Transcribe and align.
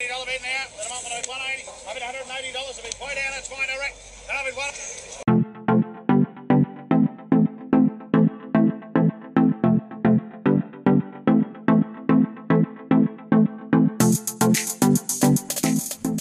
$180 0.00 0.24
bid 0.24 0.40
now. 0.40 0.64
At 0.64 0.88
the 0.88 0.88
moment, 0.88 1.28
180. 1.28 1.68
I 1.86 1.92
bid 1.92 2.02
$180. 2.02 2.70
If 2.70 2.84
we 2.84 2.90
point 2.98 3.16
down, 3.16 3.32
it's 3.36 3.48
fine, 3.48 3.68
all 3.70 3.78
right. 3.78 3.94
Then 4.26 4.36
I 4.36 4.44
bid 4.44 4.56
one. 4.56 4.72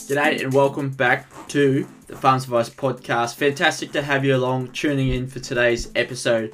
G'day 0.09 0.43
and 0.43 0.53
welcome 0.53 0.89
back 0.89 1.31
to 1.47 1.87
the 2.07 2.17
Farms 2.17 2.43
Advice 2.43 2.69
podcast. 2.69 3.35
Fantastic 3.35 3.93
to 3.93 4.01
have 4.01 4.25
you 4.25 4.35
along 4.35 4.73
tuning 4.73 5.07
in 5.09 5.27
for 5.27 5.39
today's 5.39 5.89
episode. 5.95 6.53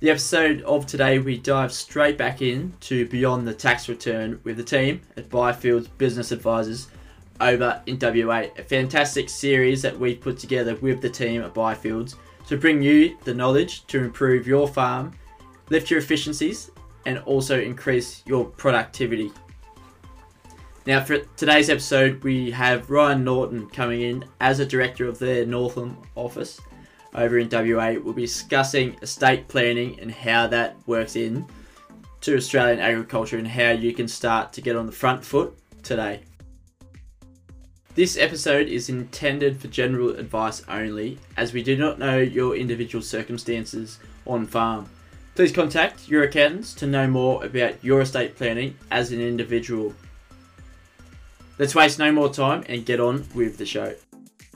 The 0.00 0.10
episode 0.10 0.62
of 0.62 0.86
today, 0.86 1.18
we 1.18 1.38
dive 1.38 1.72
straight 1.72 2.16
back 2.16 2.40
in 2.40 2.72
to 2.82 3.04
Beyond 3.08 3.48
the 3.48 3.52
Tax 3.52 3.88
Return 3.88 4.38
with 4.44 4.56
the 4.56 4.62
team 4.62 5.00
at 5.16 5.28
Byfields 5.28 5.88
Business 5.98 6.30
Advisors 6.30 6.86
over 7.40 7.82
in 7.86 7.98
WA. 8.00 8.44
A 8.56 8.62
fantastic 8.62 9.28
series 9.28 9.82
that 9.82 9.98
we've 9.98 10.20
put 10.20 10.38
together 10.38 10.76
with 10.76 11.02
the 11.02 11.10
team 11.10 11.42
at 11.42 11.52
Byfields 11.52 12.14
to 12.46 12.56
bring 12.56 12.80
you 12.80 13.16
the 13.24 13.34
knowledge 13.34 13.88
to 13.88 13.98
improve 13.98 14.46
your 14.46 14.68
farm, 14.68 15.10
lift 15.68 15.90
your 15.90 15.98
efficiencies, 15.98 16.70
and 17.04 17.18
also 17.18 17.60
increase 17.60 18.22
your 18.24 18.44
productivity. 18.44 19.32
Now, 20.86 21.02
for 21.02 21.18
today's 21.36 21.70
episode, 21.70 22.22
we 22.22 22.52
have 22.52 22.88
Ryan 22.88 23.24
Norton 23.24 23.68
coming 23.70 24.02
in 24.02 24.24
as 24.40 24.60
a 24.60 24.64
director 24.64 25.08
of 25.08 25.18
their 25.18 25.44
Northam 25.44 25.98
office 26.14 26.60
over 27.14 27.38
in 27.38 27.48
WA. 27.50 27.94
We'll 28.02 28.14
be 28.14 28.22
discussing 28.22 28.96
estate 29.02 29.48
planning 29.48 29.98
and 30.00 30.10
how 30.10 30.46
that 30.48 30.76
works 30.86 31.16
in 31.16 31.46
to 32.22 32.36
Australian 32.36 32.80
agriculture 32.80 33.38
and 33.38 33.46
how 33.46 33.70
you 33.70 33.92
can 33.92 34.08
start 34.08 34.52
to 34.54 34.60
get 34.60 34.76
on 34.76 34.86
the 34.86 34.92
front 34.92 35.24
foot 35.24 35.56
today. 35.82 36.20
This 37.94 38.16
episode 38.16 38.68
is 38.68 38.88
intended 38.88 39.60
for 39.60 39.66
general 39.68 40.10
advice 40.10 40.62
only, 40.68 41.18
as 41.36 41.52
we 41.52 41.64
do 41.64 41.76
not 41.76 41.98
know 41.98 42.18
your 42.18 42.54
individual 42.54 43.02
circumstances 43.02 43.98
on 44.24 44.46
farm. 44.46 44.88
Please 45.34 45.52
contact 45.52 46.08
your 46.08 46.22
accountants 46.22 46.74
to 46.74 46.86
know 46.86 47.08
more 47.08 47.44
about 47.44 47.82
your 47.82 48.00
estate 48.00 48.36
planning 48.36 48.76
as 48.90 49.10
an 49.10 49.20
individual. 49.20 49.94
Let's 51.58 51.74
waste 51.74 51.98
no 51.98 52.12
more 52.12 52.32
time 52.32 52.64
and 52.68 52.86
get 52.86 53.00
on 53.00 53.26
with 53.34 53.58
the 53.58 53.66
show. 53.66 53.94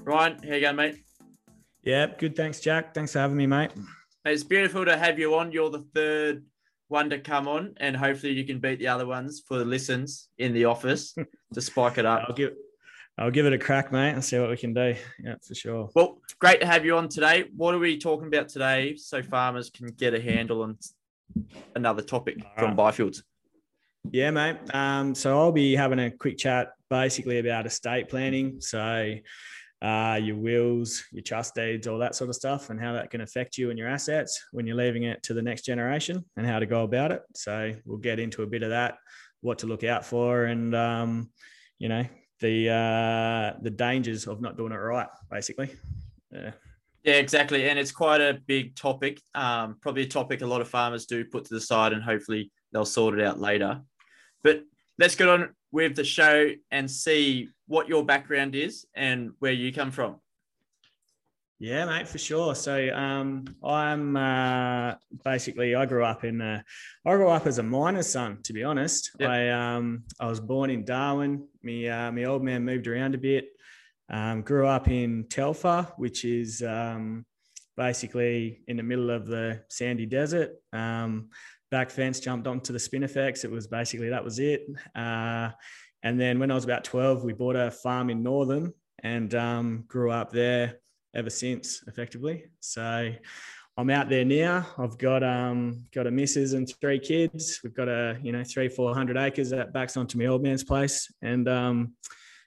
Ryan, 0.05 0.41
how 0.43 0.55
you 0.55 0.61
going, 0.61 0.77
mate? 0.77 1.03
Yeah, 1.83 2.07
good. 2.07 2.37
Thanks, 2.37 2.61
Jack. 2.61 2.95
Thanks 2.95 3.13
for 3.13 3.19
having 3.19 3.37
me, 3.37 3.47
mate. 3.47 3.73
It's 4.25 4.45
beautiful 4.45 4.85
to 4.85 4.97
have 4.97 5.19
you 5.19 5.35
on. 5.35 5.51
You're 5.51 5.71
the 5.71 5.85
third 5.95 6.45
one 6.89 7.11
to 7.11 7.19
come 7.19 7.49
on, 7.49 7.75
and 7.79 7.97
hopefully 7.97 8.33
you 8.33 8.45
can 8.45 8.61
beat 8.61 8.79
the 8.79 8.87
other 8.87 9.07
ones 9.07 9.43
for 9.47 9.59
the 9.59 9.65
listens 9.65 10.29
in 10.39 10.53
the 10.53 10.67
office 10.67 11.17
to 11.55 11.61
spike 11.61 11.99
it 11.99 12.07
up. 12.07 12.25
I'll 12.29 12.35
give 12.35 12.53
I'll 13.19 13.31
give 13.31 13.47
it 13.47 13.53
a 13.53 13.59
crack, 13.59 13.93
mate. 13.93 14.13
I'll 14.13 14.23
see 14.23 14.39
what 14.39 14.51
we 14.51 14.57
can 14.57 14.73
do. 14.73 14.95
Yeah, 15.23 15.35
for 15.43 15.55
sure. 15.55 15.91
Well, 15.95 16.19
great 16.39 16.61
to 16.61 16.67
have 16.67 16.85
you 16.85 16.97
on 16.97 17.09
today. 17.09 17.45
What 17.57 17.75
are 17.75 17.79
we 17.79 17.99
talking 17.99 18.29
about 18.29 18.49
today 18.49 18.97
so 18.97 19.23
farmers 19.23 19.69
can 19.71 19.89
get 19.89 20.15
a 20.15 20.21
handle 20.21 20.63
on 20.63 20.79
another 21.75 22.03
topic 22.03 22.39
from 22.57 22.77
Byfields? 22.77 23.23
Yeah, 24.11 24.31
mate. 24.31 24.57
Um, 24.73 25.15
so 25.15 25.39
I'll 25.39 25.53
be 25.53 25.75
having 25.75 25.99
a 25.99 26.11
quick 26.11 26.39
chat 26.39 26.73
basically 26.89 27.39
about 27.39 27.67
estate 27.67 28.09
planning. 28.09 28.61
So 28.61 29.15
uh, 29.83 30.19
your 30.23 30.37
wills, 30.37 31.05
your 31.11 31.23
trust 31.23 31.57
deeds, 31.57 31.89
all 31.89 31.99
that 31.99 32.15
sort 32.15 32.31
of 32.31 32.37
stuff, 32.37 32.71
and 32.71 32.81
how 32.81 32.93
that 32.93 33.11
can 33.11 33.21
affect 33.21 33.59
you 33.59 33.71
and 33.71 33.79
your 33.79 33.89
assets 33.89 34.41
when 34.53 34.67
you're 34.67 34.77
leaving 34.77 35.03
it 35.03 35.23
to 35.25 35.35
the 35.35 35.43
next 35.43 35.63
generation 35.63 36.25
and 36.37 36.47
how 36.47 36.61
to 36.61 36.67
go 36.67 36.85
about 36.85 37.11
it. 37.11 37.23
So 37.35 37.75
we'll 37.85 37.99
get 37.99 38.21
into 38.21 38.43
a 38.43 38.47
bit 38.47 38.63
of 38.63 38.71
that, 38.71 38.95
what 39.41 39.59
to 39.59 39.67
look 39.67 39.83
out 39.83 40.07
for, 40.07 40.45
and 40.45 40.75
um, 40.75 41.31
you 41.79 41.89
know 41.89 42.07
the 42.39 42.69
uh, 42.71 43.59
the 43.61 43.71
dangers 43.71 44.29
of 44.29 44.41
not 44.41 44.57
doing 44.57 44.73
it 44.73 44.77
right, 44.77 45.09
basically. 45.31 45.71
Yeah. 46.31 46.53
Yeah, 47.05 47.15
exactly. 47.15 47.69
And 47.69 47.81
it's 47.81 47.91
quite 47.91 48.21
a 48.21 48.39
big 48.47 48.77
topic. 48.77 49.21
Um, 49.35 49.77
probably 49.81 50.03
a 50.03 50.07
topic 50.07 50.43
a 50.43 50.47
lot 50.47 50.61
of 50.61 50.69
farmers 50.69 51.07
do 51.07 51.25
put 51.25 51.45
to 51.47 51.55
the 51.55 51.61
side 51.61 51.93
and 51.93 52.01
hopefully 52.01 52.53
they'll 52.73 52.85
sort 52.85 53.19
it 53.19 53.25
out 53.25 53.41
later. 53.41 53.81
But 54.45 54.63
let's 54.99 55.17
get 55.17 55.29
on 55.29 55.53
with 55.73 55.97
the 55.97 56.05
show 56.05 56.51
and 56.71 56.89
see 56.89 57.49
what 57.73 57.89
your 57.89 58.05
background 58.05 58.55
is 58.55 58.87
and 58.95 59.33
where 59.39 59.51
you 59.53 59.73
come 59.73 59.91
from. 59.91 60.17
Yeah, 61.59 61.87
mate, 61.87 62.07
for 62.07 62.19
sure. 62.19 62.55
So 62.55 62.95
um, 62.95 63.47
I'm 63.65 64.15
uh, 64.15 64.97
basically 65.25 65.75
I 65.75 65.87
grew 65.87 66.05
up 66.05 66.23
in 66.23 66.43
uh, 66.43 66.61
I 67.07 67.15
grew 67.15 67.31
up 67.31 67.47
as 67.47 67.59
a 67.59 67.63
miner's 67.63 68.11
son. 68.11 68.39
To 68.43 68.53
be 68.53 68.63
honest, 68.63 69.13
Yep. 69.19 69.31
I 69.31 69.51
um, 69.51 70.03
I 70.21 70.27
was 70.27 70.39
born 70.39 70.69
in 70.69 70.85
Darwin. 70.85 71.47
Me 71.63 71.89
uh, 71.89 72.13
my 72.13 72.25
old 72.25 72.43
man 72.43 72.63
moved 72.63 72.89
around 72.89 73.15
a 73.15 73.19
bit. 73.19 73.47
Um, 74.11 74.43
grew 74.43 74.67
up 74.67 74.89
in 74.89 75.25
Telfer, 75.31 75.87
which 75.97 76.27
is 76.27 76.63
um, 76.63 77.25
basically 77.77 78.61
in 78.67 78.77
the 78.77 78.83
middle 78.83 79.09
of 79.09 79.27
the 79.27 79.63
sandy 79.71 80.05
desert. 80.05 80.51
Um, 80.75 81.31
back 81.71 81.91
fence, 81.91 82.21
jumped 82.21 82.47
onto 82.47 82.75
the 82.75 82.79
Spinifex. 82.79 83.45
It 83.45 83.51
was 83.51 83.67
basically 83.67 84.11
that 84.11 84.25
was 84.25 84.41
it. 84.41 84.67
And 86.03 86.21
then 86.21 86.39
when 86.39 86.51
I 86.51 86.55
was 86.55 86.65
about 86.65 86.85
12, 86.85 87.25
we 87.25 87.33
bought 87.33 87.57
a 87.57 87.71
farm 87.71 88.11
in 88.11 88.23
Northam 88.23 88.75
and 89.03 89.35
um, 89.35 89.85
grew 89.87 90.11
up 90.11 90.33
there 90.33 90.79
ever 91.15 91.31
since, 91.31 91.83
effectively. 91.87 92.47
So 92.61 93.13
I'm 93.77 93.91
out 93.91 94.09
there 94.09 94.25
now. 94.25 94.67
I've 94.79 94.99
got 94.99 95.23
um, 95.23 95.87
got 95.95 96.07
a 96.07 96.11
missus 96.11 96.53
and 96.53 96.71
three 96.81 96.99
kids. 96.99 97.61
We've 97.65 97.75
got 97.75 97.89
a 97.89 98.19
you 98.23 98.33
know 98.33 98.45
three 98.45 98.69
four 98.69 98.95
hundred 98.95 99.17
acres 99.17 99.51
that 99.51 99.73
backs 99.73 99.97
onto 99.97 100.19
my 100.19 100.27
old 100.27 100.43
man's 100.43 100.65
place, 100.65 101.11
and 101.23 101.49
um, 101.49 101.95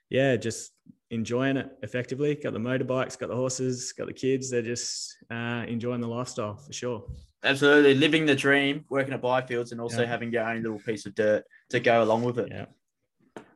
yeah, 0.08 0.36
just 0.36 0.72
enjoying 1.10 1.56
it 1.56 1.68
effectively. 1.82 2.34
Got 2.34 2.52
the 2.52 2.58
motorbikes, 2.58 3.18
got 3.18 3.28
the 3.28 3.36
horses, 3.36 3.92
got 3.92 4.06
the 4.06 4.12
kids. 4.12 4.50
They're 4.50 4.62
just 4.62 5.16
uh, 5.30 5.64
enjoying 5.66 6.00
the 6.00 6.08
lifestyle 6.08 6.56
for 6.56 6.72
sure. 6.72 7.04
Absolutely. 7.42 7.94
Living 7.94 8.26
the 8.26 8.34
dream, 8.34 8.84
working 8.88 9.14
at 9.14 9.22
Byfields 9.22 9.72
and 9.72 9.80
also 9.80 10.02
Yeah. 10.02 10.08
having 10.08 10.32
your 10.32 10.48
own 10.48 10.62
little 10.62 10.80
piece 10.80 11.06
of 11.06 11.14
dirt 11.14 11.44
to 11.70 11.78
go 11.80 12.02
along 12.02 12.24
with 12.24 12.38
it. 12.38 12.48
Yeah. 12.50 12.66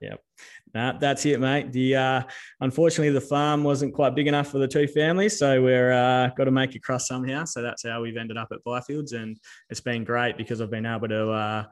Yeah. 0.01 0.17
Nah, 0.73 0.99
that's 0.99 1.27
it, 1.27 1.41
mate. 1.41 1.73
The 1.73 1.97
uh, 1.97 2.23
unfortunately 2.61 3.13
the 3.13 3.21
farm 3.21 3.65
wasn't 3.65 3.93
quite 3.93 4.15
big 4.15 4.29
enough 4.29 4.49
for 4.49 4.59
the 4.59 4.69
two 4.69 4.87
families, 4.87 5.39
so 5.39 5.61
we're 5.63 5.93
uh, 5.93 6.31
got 6.37 6.45
to 6.45 6.51
make 6.51 6.75
it 6.75 6.83
cross 6.83 7.09
somehow. 7.09 7.45
So 7.45 7.61
that's 7.61 7.85
how 7.87 8.01
we've 8.03 8.17
ended 8.17 8.37
up 8.37 8.49
at 8.53 8.65
Byfields, 8.65 9.13
and 9.13 9.37
it's 9.69 9.81
been 9.81 10.05
great 10.05 10.37
because 10.37 10.61
I've 10.61 10.71
been 10.71 10.87
able 10.87 11.09
to 11.09 11.31
uh, 11.31 11.65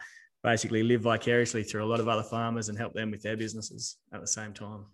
basically 0.42 0.82
live 0.82 1.02
vicariously 1.02 1.62
through 1.62 1.84
a 1.84 1.86
lot 1.86 2.00
of 2.00 2.08
other 2.08 2.22
farmers 2.22 2.68
and 2.68 2.76
help 2.76 2.92
them 2.92 3.10
with 3.10 3.22
their 3.22 3.36
businesses 3.36 3.98
at 4.12 4.20
the 4.20 4.26
same 4.26 4.52
time. 4.52 4.84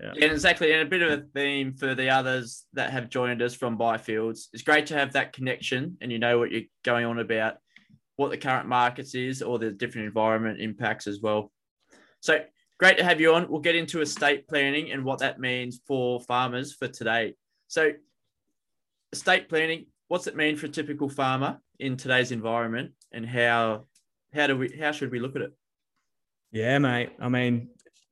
Yeah. 0.00 0.12
yeah, 0.16 0.26
exactly. 0.26 0.72
And 0.72 0.82
a 0.82 0.86
bit 0.86 1.02
of 1.02 1.10
a 1.12 1.22
theme 1.34 1.72
for 1.72 1.94
the 1.94 2.10
others 2.10 2.64
that 2.72 2.90
have 2.90 3.08
joined 3.08 3.40
us 3.42 3.54
from 3.54 3.78
Byfields. 3.78 4.48
It's 4.52 4.62
great 4.62 4.86
to 4.86 4.94
have 4.94 5.12
that 5.12 5.32
connection 5.32 5.96
and 6.00 6.10
you 6.10 6.18
know 6.18 6.38
what 6.38 6.50
you're 6.50 6.62
going 6.84 7.06
on 7.06 7.20
about, 7.20 7.58
what 8.16 8.30
the 8.30 8.36
current 8.36 8.68
markets 8.68 9.14
is, 9.14 9.40
or 9.40 9.58
the 9.58 9.70
different 9.70 10.08
environment 10.08 10.60
impacts 10.60 11.06
as 11.06 11.20
well. 11.20 11.52
So 12.20 12.40
great 12.84 12.98
to 12.98 13.04
have 13.04 13.18
you 13.18 13.34
on. 13.34 13.48
We'll 13.48 13.62
get 13.62 13.76
into 13.76 14.02
estate 14.02 14.46
planning 14.46 14.92
and 14.92 15.06
what 15.06 15.20
that 15.20 15.40
means 15.40 15.80
for 15.86 16.20
farmers 16.20 16.74
for 16.74 16.86
today. 16.86 17.32
So, 17.66 17.92
estate 19.10 19.48
planning, 19.48 19.86
what's 20.08 20.26
it 20.26 20.36
mean 20.36 20.54
for 20.54 20.66
a 20.66 20.68
typical 20.68 21.08
farmer 21.08 21.60
in 21.78 21.96
today's 21.96 22.30
environment, 22.30 22.92
and 23.10 23.24
how 23.24 23.86
how 24.34 24.48
do 24.48 24.58
we 24.58 24.76
how 24.78 24.92
should 24.92 25.10
we 25.10 25.18
look 25.18 25.34
at 25.34 25.40
it? 25.40 25.52
Yeah, 26.52 26.78
mate. 26.78 27.12
I 27.18 27.30
mean, 27.30 27.70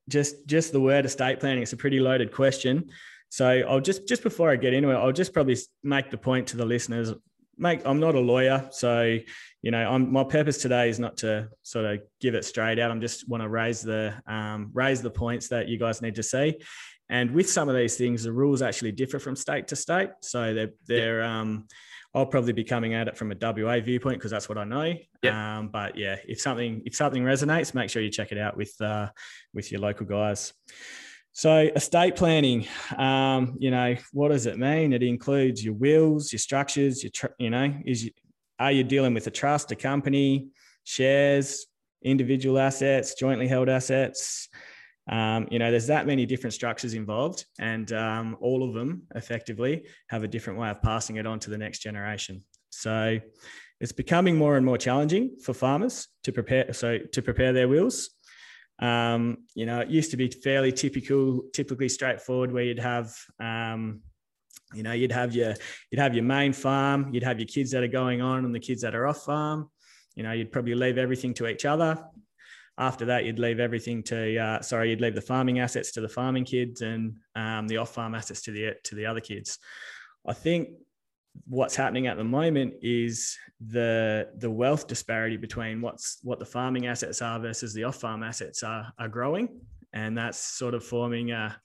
just 0.09 0.47
just 0.47 0.73
the 0.73 0.81
word 0.81 1.05
estate 1.05 1.39
planning. 1.39 1.63
It's 1.63 1.75
a 1.75 1.77
pretty 1.77 2.01
loaded 2.01 2.33
question. 2.33 2.89
So 3.29 3.47
I'll 3.47 3.81
just 3.81 4.09
just 4.09 4.23
before 4.23 4.49
I 4.51 4.57
get 4.57 4.73
into 4.73 4.89
it, 4.89 4.95
I'll 4.95 5.13
just 5.13 5.35
probably 5.35 5.59
make 5.83 6.11
the 6.11 6.17
point 6.17 6.47
to 6.47 6.57
the 6.57 6.65
listeners. 6.65 7.13
Make 7.59 7.83
I'm 7.85 8.01
not 8.01 8.15
a 8.15 8.21
lawyer, 8.21 8.69
so 8.71 9.19
you 9.63 9.71
know, 9.71 9.91
I'm, 9.91 10.13
my 10.13 10.25
purpose 10.25 10.59
today 10.59 10.89
is 10.89 10.99
not 10.99 11.19
to 11.19 11.49
sort 11.63 11.85
of 11.85 12.01
give 12.21 12.35
it 12.35 12.45
straight 12.45 12.79
out. 12.79 12.91
I'm 12.91 13.01
just 13.01 13.29
want 13.29 13.43
to 13.43 13.49
raise 13.49 13.83
the 13.83 14.15
um, 14.27 14.71
raise 14.73 15.03
the 15.03 15.11
points 15.11 15.49
that 15.49 15.69
you 15.69 15.79
guys 15.79 16.03
need 16.03 16.17
to 16.17 16.23
see. 16.23 16.59
And 17.09 17.31
with 17.33 17.49
some 17.49 17.69
of 17.69 17.77
these 17.77 17.97
things, 17.97 18.25
the 18.25 18.33
rules 18.33 18.63
actually 18.63 18.93
differ 18.93 19.19
from 19.19 19.37
state 19.37 19.69
to 19.69 19.77
state. 19.77 20.11
So 20.23 20.55
they're 20.55 20.73
they're 20.87 21.23
um, 21.23 21.67
I'll 22.15 22.27
probably 22.27 22.53
be 22.53 22.65
coming 22.65 22.95
at 22.95 23.09
it 23.09 23.17
from 23.17 23.33
a 23.33 23.37
WA 23.41 23.81
viewpoint 23.81 24.19
because 24.19 24.31
that's 24.31 24.49
what 24.49 24.59
I 24.59 24.65
know. 24.65 24.95
Yeah. 25.23 25.59
Um, 25.59 25.69
but 25.69 25.97
yeah, 25.97 26.17
if 26.27 26.41
something 26.41 26.83
if 26.85 26.95
something 26.95 27.23
resonates, 27.23 27.75
make 27.75 27.91
sure 27.91 28.03
you 28.03 28.11
check 28.11 28.33
it 28.33 28.39
out 28.39 28.57
with 28.57 28.75
uh, 28.81 29.09
with 29.55 29.71
your 29.71 29.81
local 29.81 30.07
guys. 30.07 30.53
So 31.35 31.71
estate 31.75 32.15
planning, 32.15 32.67
um, 32.97 33.57
you 33.59 33.71
know, 33.71 33.97
what 34.13 34.29
does 34.29 34.45
it 34.47 34.59
mean? 34.59 34.93
It 34.93 35.03
includes 35.03 35.65
your 35.65 35.75
wills, 35.75 36.31
your 36.31 36.39
structures, 36.39 37.03
your 37.03 37.11
tr- 37.11 37.35
you 37.39 37.49
know, 37.49 37.75
is 37.87 38.05
you, 38.05 38.11
are 38.59 38.71
you 38.71 38.85
dealing 38.85 39.15
with 39.15 39.27
a 39.27 39.31
trust, 39.31 39.73
a 39.73 39.77
company, 39.77 40.49
shares, 40.85 41.67
individual 42.03 42.59
assets, 42.59 43.15
jointly 43.15 43.49
held 43.49 43.71
assets? 43.71 44.49
Um, 45.11 45.49
you 45.51 45.59
know, 45.59 45.71
there's 45.71 45.87
that 45.87 46.07
many 46.07 46.27
different 46.27 46.53
structures 46.53 46.95
involved, 46.95 47.47
and 47.59 47.91
um, 47.93 48.37
all 48.41 48.63
of 48.63 48.75
them 48.75 49.03
effectively 49.15 49.87
have 50.09 50.23
a 50.23 50.29
different 50.29 50.59
way 50.59 50.69
of 50.69 50.83
passing 50.83 51.17
it 51.17 51.27
on 51.27 51.41
to 51.41 51.51
the 51.51 51.59
next 51.59 51.79
generation. 51.81 52.45
So 52.71 53.19
it's 53.81 53.93
becoming 53.93 54.37
more 54.37 54.57
and 54.57 54.65
more 54.65 54.79
challenging 54.79 55.37
for 55.43 55.55
farmers 55.55 56.09
to 56.25 56.33
prepare. 56.33 56.73
So 56.73 56.99
to 56.99 57.23
prepare 57.23 57.53
their 57.53 57.69
wills. 57.69 58.11
Um, 58.83 59.39
you 59.55 59.65
know, 59.65 59.81
it 59.81 59.89
used 59.89 60.11
to 60.11 60.17
be 60.17 60.29
fairly 60.29 60.73
typical, 60.73 61.45
typically 61.53 61.89
straightforward, 61.89 62.53
where 62.53 62.65
you'd 62.65 62.81
have, 62.81 63.15
um, 63.39 64.01
you 64.75 64.83
know, 64.83 64.93
you'd 64.93 65.13
have 65.13 65.35
your 65.35 65.55
you'd 65.91 66.01
have 66.01 66.15
your 66.15 66.25
main 66.25 66.53
farm, 66.53 67.11
you'd 67.13 67.23
have 67.23 67.39
your 67.39 67.47
kids 67.47 67.71
that 67.71 67.85
are 67.85 67.89
going 67.89 68.21
on, 68.21 68.45
and 68.45 68.55
the 68.55 68.61
kids 68.61 68.83
that 68.83 68.95
are 68.95 69.07
off 69.07 69.25
farm. 69.25 69.71
You 70.17 70.25
know, 70.25 70.33
you'd 70.33 70.51
probably 70.51 70.75
leave 70.75 70.99
everything 70.99 71.33
to 71.35 71.47
each 71.47 71.65
other. 71.65 72.05
After 72.77 73.05
that, 73.05 73.25
you'd 73.25 73.39
leave 73.39 73.61
everything 73.61 74.03
to 74.05 74.37
uh, 74.37 74.63
sorry, 74.63 74.91
you'd 74.91 75.01
leave 75.01 75.15
the 75.15 75.21
farming 75.21 75.61
assets 75.61 75.93
to 75.93 76.01
the 76.01 76.09
farming 76.09 76.45
kids 76.45 76.81
and 76.81 77.15
um, 77.37 77.69
the 77.69 77.77
off-farm 77.77 78.15
assets 78.15 78.43
to 78.43 78.51
the 78.51 78.75
to 78.85 78.95
the 78.97 79.07
other 79.07 79.21
kids. 79.21 79.59
I 80.27 80.33
think 80.33 80.71
what's 81.47 81.77
happening 81.77 82.07
at 82.07 82.17
the 82.17 82.25
moment 82.25 82.75
is 82.83 83.37
the 83.61 84.29
the 84.39 84.51
wealth 84.51 84.87
disparity 84.87 85.37
between 85.37 85.81
what's 85.81 86.19
what 86.23 86.39
the 86.39 86.45
farming 86.45 86.87
assets 86.87 87.23
are 87.23 87.39
versus 87.39 87.73
the 87.75 87.85
off-farm 87.85 88.23
assets 88.23 88.63
are 88.63 88.93
are 88.99 89.09
growing, 89.09 89.49
and 89.93 90.17
that's 90.17 90.39
sort 90.39 90.75
of 90.75 90.85
forming 90.85 91.31
a 91.31 91.57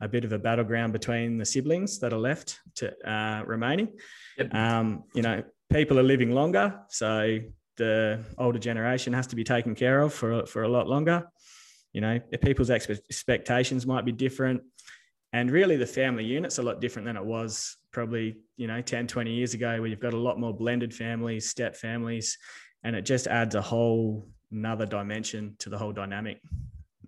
a 0.00 0.08
bit 0.08 0.24
of 0.24 0.32
a 0.32 0.38
battleground 0.38 0.92
between 0.92 1.38
the 1.38 1.44
siblings 1.44 2.00
that 2.00 2.12
are 2.12 2.18
left 2.18 2.60
to 2.74 2.92
uh, 3.08 3.44
remaining. 3.46 3.88
Yep. 4.36 4.54
Um, 4.54 5.04
you 5.14 5.22
know, 5.22 5.44
people 5.72 5.98
are 5.98 6.02
living 6.02 6.32
longer, 6.32 6.80
so 6.88 7.38
the 7.76 8.20
older 8.36 8.58
generation 8.58 9.12
has 9.12 9.26
to 9.28 9.36
be 9.36 9.44
taken 9.44 9.74
care 9.74 10.00
of 10.00 10.12
for, 10.12 10.44
for 10.46 10.64
a 10.64 10.68
lot 10.68 10.88
longer. 10.88 11.26
You 11.92 12.00
know, 12.00 12.20
people's 12.40 12.70
expectations 12.70 13.86
might 13.86 14.04
be 14.04 14.12
different. 14.12 14.62
And 15.32 15.50
really, 15.50 15.76
the 15.76 15.86
family 15.86 16.24
unit's 16.24 16.58
a 16.58 16.62
lot 16.62 16.80
different 16.80 17.06
than 17.06 17.16
it 17.16 17.24
was 17.24 17.76
probably, 17.92 18.36
you 18.56 18.66
know, 18.66 18.80
10, 18.80 19.06
20 19.06 19.30
years 19.30 19.54
ago, 19.54 19.80
where 19.80 19.86
you've 19.86 20.00
got 20.00 20.14
a 20.14 20.18
lot 20.18 20.38
more 20.40 20.54
blended 20.54 20.94
families, 20.94 21.48
step 21.48 21.76
families, 21.76 22.38
and 22.82 22.96
it 22.96 23.02
just 23.02 23.26
adds 23.26 23.54
a 23.54 23.62
whole 23.62 24.28
another 24.50 24.86
dimension 24.86 25.54
to 25.58 25.70
the 25.70 25.78
whole 25.78 25.92
dynamic. 25.92 26.40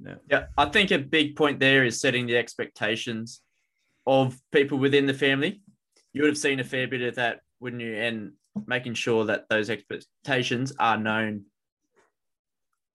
Yeah. 0.04 0.14
yeah, 0.30 0.46
I 0.56 0.66
think 0.66 0.90
a 0.90 0.98
big 0.98 1.36
point 1.36 1.60
there 1.60 1.84
is 1.84 2.00
setting 2.00 2.26
the 2.26 2.36
expectations 2.36 3.40
of 4.06 4.36
people 4.52 4.78
within 4.78 5.06
the 5.06 5.14
family. 5.14 5.62
You 6.12 6.22
would 6.22 6.30
have 6.30 6.38
seen 6.38 6.60
a 6.60 6.64
fair 6.64 6.86
bit 6.88 7.02
of 7.02 7.14
that, 7.16 7.40
wouldn't 7.60 7.82
you? 7.82 7.94
And 7.94 8.32
making 8.66 8.94
sure 8.94 9.24
that 9.26 9.48
those 9.48 9.70
expectations 9.70 10.72
are 10.78 10.98
known. 10.98 11.44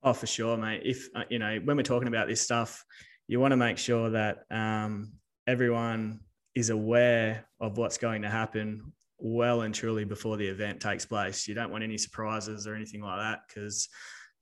Oh, 0.04 0.14
for 0.14 0.28
sure, 0.28 0.56
mate. 0.58 0.82
If 0.86 1.10
uh, 1.16 1.24
you 1.30 1.40
know 1.40 1.60
when 1.64 1.76
we're 1.78 1.84
talking 1.84 2.08
about 2.08 2.28
this 2.28 2.42
stuff, 2.42 2.86
you 3.28 3.40
want 3.40 3.52
to 3.52 3.58
make 3.58 3.78
sure 3.78 4.12
that 4.12 4.44
um, 4.50 5.14
everyone 5.46 6.22
is 6.56 6.70
aware 6.70 7.46
of 7.60 7.78
what's 7.78 7.98
going 7.98 8.22
to 8.22 8.30
happen 8.30 8.92
well 9.18 9.62
and 9.62 9.76
truly 9.76 10.06
before 10.06 10.38
the 10.38 10.48
event 10.48 10.80
takes 10.80 11.06
place. 11.06 11.48
You 11.48 11.54
don't 11.54 11.72
want 11.72 11.84
any 11.84 11.98
surprises 11.98 12.68
or 12.68 12.76
anything 12.76 13.02
like 13.02 13.20
that 13.20 13.40
because 13.48 13.90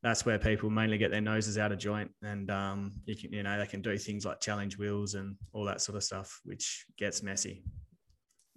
that's 0.04 0.26
where 0.26 0.38
people 0.38 0.70
mainly 0.70 0.98
get 0.98 1.12
their 1.12 1.22
noses 1.22 1.58
out 1.58 1.72
of 1.72 1.80
joint 1.80 2.12
and 2.22 2.52
um, 2.52 2.92
you 3.06 3.16
can 3.16 3.34
you 3.34 3.42
know 3.42 3.58
they 3.58 3.66
can 3.66 3.82
do 3.82 3.98
things 3.98 4.26
like 4.26 4.40
challenge 4.40 4.78
wheels 4.78 5.16
and 5.16 5.36
all 5.54 5.66
that 5.66 5.82
sort 5.82 5.96
of 5.96 6.04
stuff 6.04 6.40
which 6.46 6.86
gets 6.98 7.24
messy 7.24 7.64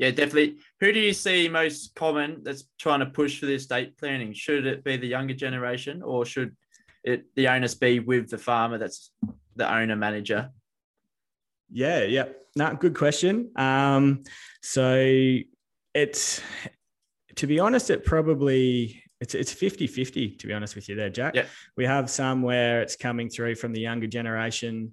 yeah, 0.01 0.11
definitely. 0.11 0.57
Who 0.81 0.93
do 0.93 0.99
you 0.99 1.13
see 1.13 1.47
most 1.47 1.95
common 1.95 2.43
that's 2.43 2.65
trying 2.79 3.01
to 3.01 3.07
push 3.07 3.39
for 3.39 3.45
the 3.45 3.57
estate 3.57 3.99
planning? 3.99 4.33
Should 4.33 4.65
it 4.65 4.83
be 4.83 4.97
the 4.97 5.07
younger 5.07 5.35
generation 5.35 6.03
or 6.03 6.25
should 6.25 6.57
it 7.05 7.27
the 7.37 7.49
onus 7.49 7.75
be 7.75 8.01
with 8.01 8.31
the 8.31 8.39
farmer 8.39 8.79
that's 8.79 9.13
the 9.57 9.71
owner 9.71 9.97
manager? 9.97 10.49
Yeah, 11.73 12.03
yeah. 12.03 12.25
No, 12.57 12.75
good 12.75 12.97
question. 12.97 13.51
Um, 13.57 14.25
so 14.63 15.39
it's 15.95 16.41
to 17.37 17.47
be 17.47 17.61
honest, 17.61 17.91
it 17.91 18.05
probably 18.05 19.03
it's 19.21 19.35
it's 19.35 19.55
50-50 19.55 20.39
to 20.39 20.47
be 20.47 20.53
honest 20.53 20.75
with 20.75 20.89
you 20.89 20.95
there, 20.97 21.11
Jack. 21.11 21.35
Yeah. 21.35 21.47
We 21.77 21.85
have 21.85 22.11
some 22.11 22.43
where 22.43 22.83
it's 22.83 22.97
coming 22.97 23.29
through 23.29 23.57
from 23.57 23.73
the 23.73 23.81
younger 23.81 24.07
generation 24.07 24.93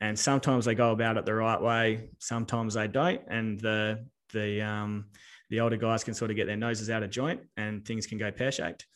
and 0.00 0.18
sometimes 0.18 0.64
they 0.64 0.74
go 0.74 0.92
about 0.92 1.16
it 1.16 1.26
the 1.26 1.34
right 1.34 1.60
way, 1.60 2.10
sometimes 2.18 2.74
they 2.74 2.88
don't. 2.88 3.20
And 3.28 3.58
the 3.60 4.06
the 4.32 4.62
um, 4.62 5.06
the 5.50 5.60
older 5.60 5.76
guys 5.76 6.04
can 6.04 6.14
sort 6.14 6.30
of 6.30 6.36
get 6.36 6.46
their 6.46 6.56
noses 6.56 6.90
out 6.90 7.02
of 7.02 7.10
joint 7.10 7.40
and 7.56 7.84
things 7.84 8.06
can 8.06 8.18
go 8.18 8.30
pear 8.30 8.52
shaped. 8.52 8.86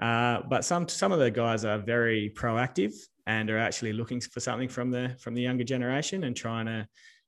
Uh, 0.00 0.40
but 0.48 0.64
some 0.64 0.88
some 0.88 1.12
of 1.12 1.18
the 1.18 1.30
guys 1.30 1.64
are 1.64 1.78
very 1.78 2.32
proactive 2.36 2.92
and 3.30 3.48
are 3.48 3.58
actually 3.58 3.92
looking 3.92 4.20
for 4.20 4.40
something 4.40 4.68
from 4.68 4.90
the 4.90 5.16
from 5.20 5.34
the 5.34 5.42
younger 5.42 5.62
generation 5.62 6.24
and 6.24 6.34
trying 6.36 6.66
to, 6.66 6.86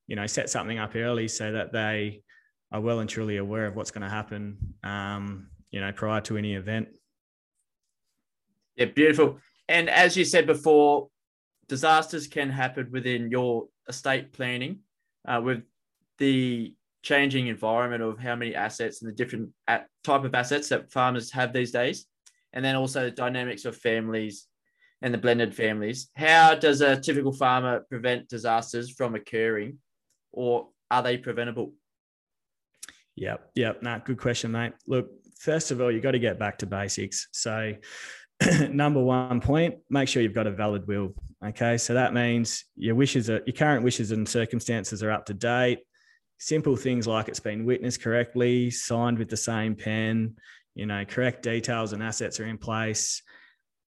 you 0.09 0.17
know, 0.17 0.27
set 0.27 0.51
something 0.51 0.79
up 0.79 0.97
early 0.97 1.29
so 1.29 1.53
that 1.53 1.73
they 1.73 2.23
are 2.73 2.81
well 2.81 3.01
and 3.01 3.09
truly 3.09 3.37
aware 3.37 3.67
of 3.67 3.77
what's 3.77 3.93
going 3.93 4.03
to 4.03 4.09
happen, 4.09 4.57
um, 4.83 5.49
you 5.71 5.81
know, 5.81 5.93
prior 5.93 6.21
to 6.21 6.37
any 6.37 6.55
event. 6.55 6.89
Yeah, 8.75 8.87
beautiful. 8.87 9.39
And 9.69 9.89
as 9.89 10.17
you 10.17 10.25
said 10.25 10.47
before, 10.47 11.09
disasters 11.69 12.27
can 12.27 12.51
happen 12.51 12.89
within 12.91 13.31
your 13.31 13.69
estate 13.89 14.33
planning. 14.33 14.81
Uh, 15.29 15.41
with 15.41 15.63
the 16.19 16.75
changing 17.03 17.47
environment 17.47 18.03
of 18.03 18.19
how 18.19 18.35
many 18.35 18.57
assets 18.57 19.03
and 19.03 19.09
the 19.09 19.15
different 19.15 19.51
type 20.03 20.25
of 20.25 20.35
assets 20.35 20.69
that 20.69 20.91
farmers 20.91 21.31
have 21.31 21.53
these 21.53 21.71
days, 21.71 22.07
and 22.53 22.65
then 22.65 22.75
also 22.75 23.05
the 23.05 23.11
dynamics 23.13 23.65
of 23.65 23.77
families 23.77 24.49
and 25.03 25.13
the 25.13 25.19
blended 25.19 25.55
families. 25.55 26.11
How 26.15 26.55
does 26.55 26.81
a 26.81 27.01
typical 27.01 27.33
farmer 27.33 27.81
prevent 27.89 28.29
disasters 28.29 28.91
from 28.91 29.15
occurring, 29.15 29.79
or 30.33 30.69
are 30.91 31.03
they 31.03 31.19
preventable? 31.19 31.73
Yep, 33.17 33.51
yep. 33.55 33.83
Nah, 33.83 33.99
good 33.99 34.19
question, 34.19 34.53
mate. 34.53 34.73
Look, 34.87 35.11
first 35.39 35.71
of 35.71 35.81
all, 35.81 35.91
you 35.91 36.01
got 36.01 36.13
to 36.13 36.19
get 36.19 36.39
back 36.39 36.59
to 36.59 36.67
basics. 36.67 37.29
So, 37.33 37.75
number 38.71 39.03
one 39.03 39.41
point, 39.41 39.77
make 39.91 40.09
sure 40.09 40.23
you've 40.23 40.35
got 40.35 40.47
a 40.47 40.53
valid 40.53 40.87
will. 40.87 41.15
Okay, 41.45 41.77
so 41.77 41.95
that 41.95 42.15
means 42.15 42.65
your 42.77 42.95
wishes 42.95 43.29
are 43.29 43.43
your 43.47 43.55
current 43.55 43.85
wishes 43.85 44.13
and 44.13 44.29
circumstances 44.29 45.03
are 45.03 45.11
up 45.11 45.27
to 45.27 45.35
date 45.35 45.81
simple 46.43 46.75
things 46.75 47.07
like 47.07 47.29
it's 47.29 47.39
been 47.39 47.65
witnessed 47.65 48.03
correctly, 48.03 48.69
signed 48.69 49.17
with 49.17 49.31
the 49.31 49.37
same 49.37 49.77
pen, 49.77 50.35
you 50.75 50.87
know, 50.87 51.05
correct 51.05 51.45
details 51.45 51.93
and 51.93 52.03
assets 52.03 52.41
are 52.41 52.47
in 52.47 52.59
place. 52.59 53.23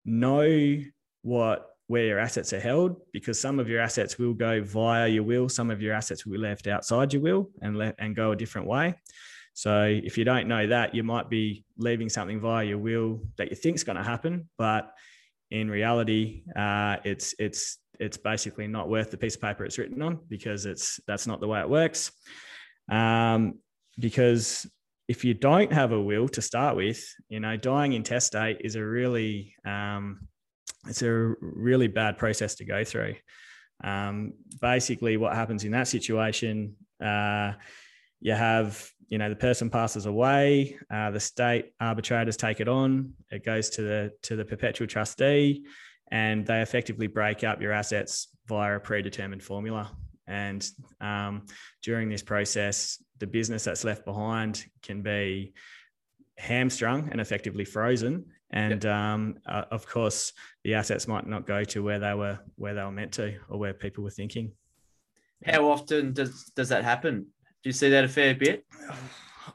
Know 0.05 0.77
what 1.23 1.69
where 1.87 2.05
your 2.05 2.19
assets 2.19 2.53
are 2.53 2.59
held 2.59 2.95
because 3.11 3.39
some 3.39 3.59
of 3.59 3.67
your 3.67 3.81
assets 3.81 4.17
will 4.17 4.33
go 4.33 4.63
via 4.63 5.07
your 5.07 5.23
will, 5.23 5.49
some 5.49 5.69
of 5.69 5.81
your 5.81 5.93
assets 5.93 6.25
will 6.25 6.33
be 6.33 6.37
left 6.37 6.67
outside 6.67 7.11
your 7.11 7.21
will 7.21 7.49
and 7.61 7.77
let 7.77 7.95
and 7.99 8.15
go 8.15 8.31
a 8.31 8.35
different 8.35 8.67
way. 8.67 8.95
So 9.53 9.83
if 9.83 10.17
you 10.17 10.23
don't 10.23 10.47
know 10.47 10.67
that, 10.67 10.95
you 10.95 11.03
might 11.03 11.29
be 11.29 11.65
leaving 11.77 12.09
something 12.09 12.39
via 12.39 12.65
your 12.65 12.79
will 12.79 13.21
that 13.37 13.49
you 13.49 13.55
think 13.55 13.75
is 13.75 13.83
going 13.83 13.97
to 13.97 14.03
happen, 14.03 14.49
but 14.57 14.91
in 15.51 15.69
reality, 15.69 16.43
uh, 16.55 16.97
it's 17.03 17.35
it's 17.37 17.77
it's 17.99 18.17
basically 18.17 18.67
not 18.67 18.89
worth 18.89 19.11
the 19.11 19.17
piece 19.17 19.35
of 19.35 19.41
paper 19.41 19.63
it's 19.63 19.77
written 19.77 20.01
on 20.01 20.19
because 20.27 20.65
it's 20.65 20.99
that's 21.05 21.27
not 21.27 21.39
the 21.39 21.47
way 21.47 21.59
it 21.59 21.69
works. 21.69 22.11
Um, 22.89 23.59
because 23.99 24.65
if 25.07 25.23
you 25.23 25.35
don't 25.35 25.71
have 25.71 25.91
a 25.91 26.01
will 26.01 26.27
to 26.29 26.41
start 26.41 26.75
with, 26.75 27.05
you 27.29 27.39
know, 27.39 27.55
dying 27.55 27.93
intestate 27.93 28.61
is 28.61 28.75
a 28.75 28.83
really 28.83 29.53
um, 29.65 30.27
it's 30.87 31.01
a 31.01 31.33
really 31.39 31.87
bad 31.87 32.17
process 32.17 32.55
to 32.55 32.65
go 32.65 32.83
through. 32.83 33.15
Um, 33.83 34.33
basically, 34.61 35.17
what 35.17 35.33
happens 35.33 35.63
in 35.63 35.71
that 35.71 35.87
situation, 35.87 36.75
uh, 37.03 37.53
you 38.19 38.33
have 38.33 38.89
you 39.09 39.17
know 39.17 39.29
the 39.29 39.35
person 39.35 39.69
passes 39.69 40.05
away, 40.05 40.77
uh, 40.91 41.11
the 41.11 41.19
state 41.19 41.73
arbitrators 41.79 42.37
take 42.37 42.59
it 42.59 42.67
on, 42.67 43.13
it 43.31 43.45
goes 43.45 43.69
to 43.71 43.81
the 43.81 44.11
to 44.23 44.35
the 44.35 44.45
perpetual 44.45 44.87
trustee, 44.87 45.65
and 46.11 46.45
they 46.45 46.61
effectively 46.61 47.07
break 47.07 47.43
up 47.43 47.61
your 47.61 47.71
assets 47.73 48.29
via 48.47 48.75
a 48.75 48.79
predetermined 48.79 49.43
formula. 49.43 49.91
And 50.27 50.65
um, 51.01 51.45
during 51.81 52.09
this 52.09 52.23
process, 52.23 53.03
the 53.19 53.27
business 53.27 53.65
that's 53.65 53.83
left 53.83 54.05
behind 54.05 54.65
can 54.81 55.01
be 55.01 55.53
hamstrung 56.37 57.09
and 57.11 57.19
effectively 57.19 57.65
frozen. 57.65 58.25
And 58.53 58.85
um, 58.85 59.37
uh, 59.47 59.63
of 59.71 59.87
course, 59.87 60.31
the 60.63 60.75
assets 60.75 61.07
might 61.07 61.25
not 61.25 61.47
go 61.47 61.63
to 61.63 61.83
where 61.83 61.99
they 61.99 62.13
were 62.13 62.39
where 62.55 62.75
they 62.75 62.83
were 62.83 62.91
meant 62.91 63.11
to 63.13 63.35
or 63.49 63.57
where 63.57 63.73
people 63.73 64.03
were 64.03 64.11
thinking. 64.11 64.51
How 65.45 65.67
often 65.69 66.13
does 66.13 66.51
does 66.55 66.69
that 66.69 66.83
happen? 66.83 67.25
Do 67.63 67.69
you 67.69 67.73
see 67.73 67.89
that 67.89 68.05
a 68.05 68.07
fair 68.07 68.33
bit? 68.33 68.65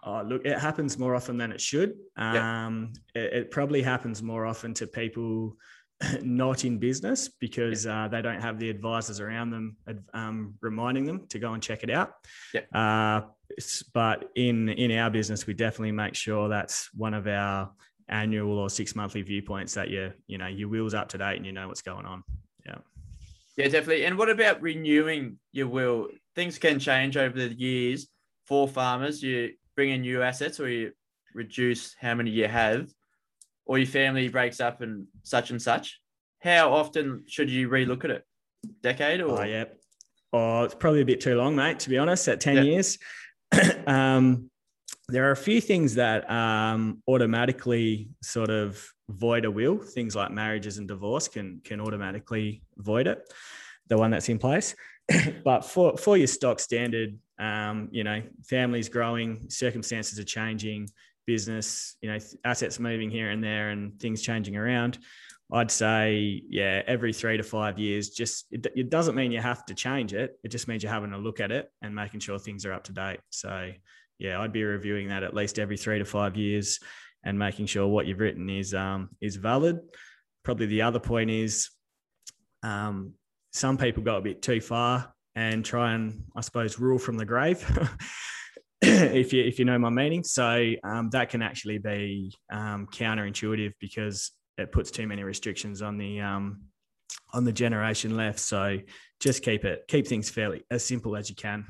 Oh, 0.03 0.23
look, 0.23 0.45
it 0.45 0.59
happens 0.59 0.99
more 0.99 1.15
often 1.15 1.39
than 1.39 1.51
it 1.51 1.61
should. 1.63 1.95
Um, 2.17 2.93
it, 3.15 3.33
it, 3.33 3.51
probably 3.51 3.81
happens 3.81 4.23
more 4.23 4.45
often 4.45 4.75
to 4.75 4.87
people 4.87 5.57
not 6.23 6.67
in 6.67 6.79
business 6.79 7.29
because 7.29 7.87
uh, 7.87 8.07
they 8.09 8.21
don't 8.21 8.41
have 8.41 8.59
the 8.59 8.69
advisors 8.69 9.19
around 9.19 9.51
them 9.51 9.77
um, 10.13 10.55
reminding 10.61 11.07
them 11.07 11.27
to 11.29 11.39
go 11.39 11.55
and 11.55 11.63
check 11.63 11.83
it 11.83 11.91
out. 11.91 12.13
Yep. 12.53 12.69
Uh, 12.75 13.21
but 13.95 14.31
in 14.37 14.69
in 14.69 14.93
our 14.93 15.11
business, 15.11 15.47
we 15.47 15.55
definitely 15.55 15.93
make 15.93 16.15
sure 16.15 16.51
that's 16.51 16.91
one 16.95 17.15
of 17.15 17.27
our 17.27 17.73
annual 18.09 18.59
or 18.59 18.71
six 18.71 18.95
monthly 18.97 19.23
viewpoints 19.23 19.75
that 19.75 19.91
you 19.91 20.13
you 20.27 20.39
know 20.39 20.47
your 20.47 20.69
wheels 20.69 20.95
up 20.95 21.09
to 21.11 21.19
date 21.19 21.37
and 21.37 21.47
you 21.47 21.53
know 21.53 21.69
what's 21.69 21.83
going 21.83 22.07
on. 22.07 22.23
Yeah. 22.67 22.79
Yeah, 23.57 23.65
definitely. 23.65 24.05
And 24.05 24.17
what 24.17 24.31
about 24.31 24.63
renewing 24.63 25.39
your 25.53 25.67
will? 25.67 26.09
Things 26.37 26.59
can 26.59 26.79
change 26.79 27.17
over 27.17 27.37
the 27.37 27.53
years 27.53 28.07
for 28.47 28.69
farmers. 28.69 29.21
You 29.23 29.51
bring 29.75 29.91
in 29.91 30.03
new 30.03 30.23
assets 30.23 30.61
or 30.61 30.69
you 30.69 30.93
reduce 31.35 31.95
how 32.01 32.15
many 32.15 32.31
you 32.31 32.47
have 32.47 32.89
or 33.69 33.79
your 33.79 33.87
family 33.87 34.29
breaks 34.29 34.61
up 34.61 34.81
and 34.81 35.07
such 35.23 35.51
and 35.51 35.61
such, 35.61 36.01
how 36.41 36.73
often 36.73 37.23
should 37.29 37.51
you 37.51 37.69
relook 37.69 38.05
at 38.05 38.11
it? 38.11 38.25
Decade 38.83 39.21
or? 39.21 39.43
Oh, 39.43 39.45
yeah. 39.45 39.65
Oh, 40.33 40.65
it's 40.65 40.75
probably 40.75 41.03
a 41.03 41.05
bit 41.05 41.21
too 41.21 41.37
long, 41.37 41.55
mate, 41.55 41.79
to 41.81 41.91
be 41.91 41.99
honest, 41.99 42.27
at 42.29 42.41
10 42.41 42.65
years. 42.65 42.99
um, 43.87 44.51
there 45.09 45.27
are 45.29 45.33
a 45.33 45.37
few 45.37 45.61
things 45.61 45.95
that 45.95 46.31
um, 46.31 47.03
automatically 47.09 48.11
sort 48.23 48.51
of 48.51 48.93
void 49.09 49.45
a 49.45 49.51
will. 49.51 49.79
Things 49.79 50.15
like 50.15 50.31
marriages 50.31 50.79
and 50.79 50.87
divorce 50.87 51.29
can 51.29 51.61
can 51.65 51.81
automatically 51.81 52.63
void 52.77 53.07
it, 53.07 53.33
the 53.89 53.97
one 53.97 54.11
that's 54.11 54.29
in 54.29 54.39
place. 54.39 54.75
but 55.45 55.65
for 55.65 55.97
for 55.97 56.17
your 56.17 56.27
stock 56.27 56.61
standard, 56.61 57.19
um, 57.39 57.89
you 57.91 58.05
know, 58.05 58.23
families 58.45 58.89
growing, 58.89 59.49
circumstances 59.49 60.19
are 60.19 60.25
changing, 60.25 60.89
business, 61.27 61.97
you 62.03 62.11
know, 62.11 62.19
assets 62.45 62.79
moving 62.79 63.11
here 63.11 63.31
and 63.31 63.43
there 63.43 63.71
and 63.71 63.99
things 64.01 64.23
changing 64.23 64.57
around. 64.57 64.99
I'd 65.51 65.71
say, 65.71 66.43
yeah, 66.49 66.83
every 66.87 67.15
three 67.15 67.39
to 67.39 67.43
five 67.43 67.79
years, 67.79 68.11
just 68.11 68.47
it, 68.51 68.67
it, 68.77 68.91
doesn't 68.91 69.15
mean 69.15 69.33
you 69.33 69.41
have 69.41 69.65
to 69.67 69.75
change 69.75 70.13
it. 70.13 70.39
It 70.45 70.49
just 70.49 70.69
means 70.69 70.83
you're 70.83 70.93
having 70.93 71.15
a 71.15 71.19
look 71.19 71.41
at 71.41 71.51
it 71.51 71.73
and 71.81 71.95
making 71.95 72.21
sure 72.21 72.39
things 72.39 72.67
are 72.67 72.75
up 72.75 72.85
to 72.85 72.93
date. 72.93 73.21
So, 73.31 73.71
yeah, 74.19 74.41
I'd 74.41 74.53
be 74.53 74.65
reviewing 74.65 75.09
that 75.09 75.23
at 75.23 75.35
least 75.35 75.59
every 75.59 75.77
three 75.77 75.99
to 75.99 76.05
five 76.05 76.37
years 76.37 76.81
and 77.25 77.39
making 77.39 77.67
sure 77.67 77.87
what 77.87 78.07
you've 78.07 78.21
written 78.21 78.49
is 78.51 78.75
um, 78.75 79.11
is 79.21 79.37
valid. 79.37 79.81
Probably 80.45 80.67
the 80.67 80.83
other 80.83 81.01
point 81.01 81.31
is 81.31 81.71
um, 82.63 83.15
some 83.53 83.79
people 83.79 84.03
go 84.03 84.17
a 84.17 84.21
bit 84.21 84.43
too 84.43 84.61
far 84.61 85.13
and 85.35 85.65
try 85.65 85.93
and, 85.93 86.25
I 86.37 86.41
suppose, 86.41 86.79
rule 86.79 86.99
from 86.99 87.17
the 87.17 87.25
grave. 87.25 87.65
if 88.83 89.33
you 89.33 89.45
if 89.45 89.59
you 89.59 89.65
know 89.65 89.79
my 89.79 89.91
meaning. 89.91 90.25
So 90.25 90.73
um, 90.85 91.11
that 91.11 91.31
can 91.31 91.43
actually 91.43 91.79
be 91.79 92.35
um, 92.51 92.87
counterintuitive 92.93 93.73
because 93.81 94.33
it 94.57 94.73
puts 94.73 94.91
too 94.91 95.07
many 95.07 95.23
restrictions 95.23 95.83
on 95.83 95.99
the 95.99 96.21
um, 96.21 96.63
on 97.33 97.45
the 97.45 97.53
generation 97.53 98.17
left. 98.17 98.39
So 98.39 98.79
just 99.21 99.43
keep 99.43 99.65
it 99.65 99.85
keep 99.89 100.07
things 100.07 100.31
fairly 100.31 100.63
as 100.71 100.85
simple 100.85 101.17
as 101.17 101.29
you 101.29 101.37
can. 101.37 101.67